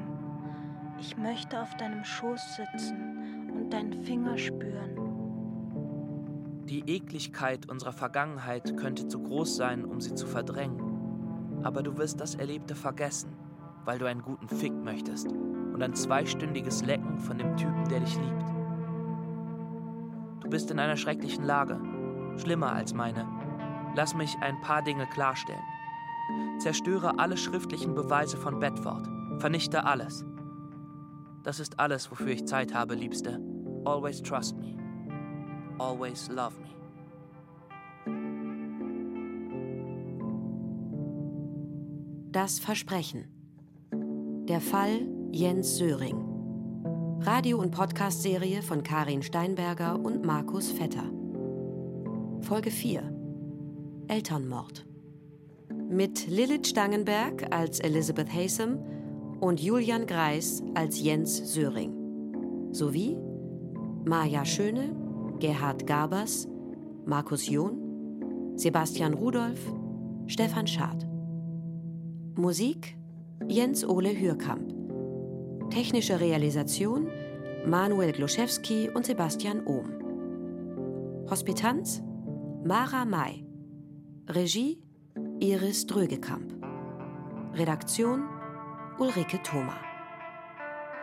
Ich 0.98 1.16
möchte 1.16 1.60
auf 1.60 1.76
deinem 1.76 2.04
Schoß 2.04 2.56
sitzen 2.56 3.52
und 3.54 3.72
deinen 3.72 3.92
Finger 3.92 4.36
spüren. 4.38 4.96
Die 6.64 6.80
Ekligkeit 6.80 7.68
unserer 7.68 7.92
Vergangenheit 7.92 8.76
könnte 8.76 9.06
zu 9.06 9.20
groß 9.20 9.56
sein, 9.56 9.84
um 9.84 10.00
sie 10.00 10.14
zu 10.14 10.26
verdrängen. 10.26 11.60
Aber 11.62 11.82
du 11.82 11.96
wirst 11.96 12.20
das 12.20 12.34
Erlebte 12.34 12.74
vergessen, 12.74 13.30
weil 13.84 13.98
du 13.98 14.06
einen 14.06 14.22
guten 14.22 14.48
Fick 14.48 14.72
möchtest 14.72 15.28
und 15.28 15.82
ein 15.82 15.94
zweistündiges 15.94 16.84
Lecken 16.84 17.18
von 17.18 17.38
dem 17.38 17.56
Typen, 17.56 17.88
der 17.88 18.00
dich 18.00 18.16
liebt. 18.16 18.56
Du 20.46 20.50
bist 20.50 20.70
in 20.70 20.78
einer 20.78 20.96
schrecklichen 20.96 21.42
Lage, 21.42 21.80
schlimmer 22.37 22.72
als 22.72 22.94
meine. 22.94 23.26
Lass 23.96 24.14
mich 24.14 24.37
ein 24.42 24.61
paar 24.61 24.80
Dinge 24.80 25.04
klarstellen. 25.09 25.59
Zerstöre 26.61 27.18
alle 27.18 27.37
schriftlichen 27.37 27.96
Beweise 27.96 28.37
von 28.37 28.61
Bedford. 28.61 29.09
Vernichte 29.40 29.82
alles. 29.82 30.24
Das 31.42 31.59
ist 31.59 31.80
alles, 31.80 32.12
wofür 32.12 32.28
ich 32.28 32.46
Zeit 32.46 32.72
habe, 32.72 32.94
Liebste. 32.94 33.40
Always 33.85 34.22
trust 34.22 34.56
me. 34.56 34.76
Always 35.78 36.28
love 36.28 36.54
me. 36.61 36.68
Das 42.30 42.61
Versprechen. 42.61 43.26
Der 44.48 44.61
Fall 44.61 45.09
Jens 45.32 45.76
Söring. 45.76 46.25
Radio- 47.20 47.59
und 47.59 47.72
Podcast-Serie 47.72 48.62
von 48.62 48.83
Karin 48.83 49.22
Steinberger 49.22 49.98
und 49.98 50.24
Markus 50.24 50.70
Vetter. 50.70 51.11
Folge 52.40 52.70
4. 52.70 53.02
Elternmord. 54.09 54.87
Mit 55.88 56.29
Lilith 56.29 56.68
Stangenberg 56.68 57.52
als 57.52 57.81
Elizabeth 57.81 58.33
Haysom 58.33 58.79
und 59.40 59.61
Julian 59.61 60.07
Greis 60.07 60.62
als 60.74 61.02
Jens 61.02 61.52
Söring. 61.52 62.70
Sowie 62.72 63.16
Maja 64.05 64.44
Schöne, 64.44 64.94
Gerhard 65.40 65.87
Gabers, 65.87 66.46
Markus 67.07 67.48
John, 67.48 68.52
Sebastian 68.57 69.14
Rudolph, 69.14 69.72
Stefan 70.26 70.66
Schad. 70.66 71.07
Musik 72.37 72.96
Jens 73.48 73.85
Ole 73.85 74.11
Hürkamp. 74.11 74.75
Technische 75.70 76.20
Realisation 76.20 77.09
Manuel 77.66 78.12
Gloszewski 78.12 78.88
und 78.94 79.05
Sebastian 79.05 79.66
Ohm. 79.66 81.26
Hospitanz 81.29 82.02
Mara 82.64 83.05
May. 83.05 83.44
Regie 84.29 84.81
Iris 85.40 85.87
Drögekamp. 85.87 86.55
Redaktion 87.55 88.22
Ulrike 88.98 89.42
Thoma. 89.42 89.76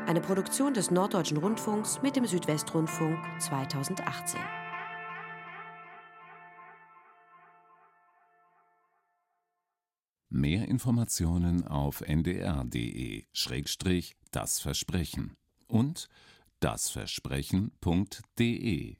Eine 0.07 0.21
Produktion 0.21 0.73
des 0.73 0.91
Norddeutschen 0.91 1.37
Rundfunks 1.37 2.01
mit 2.01 2.15
dem 2.15 2.25
Südwestrundfunk 2.25 3.17
2018. 3.39 4.39
Mehr 10.29 10.67
Informationen 10.67 11.67
auf 11.67 12.01
ndr.de-das 14.33 14.59
Versprechen. 14.59 15.37
Und 15.67 16.09
dasversprechen.de 16.59 18.97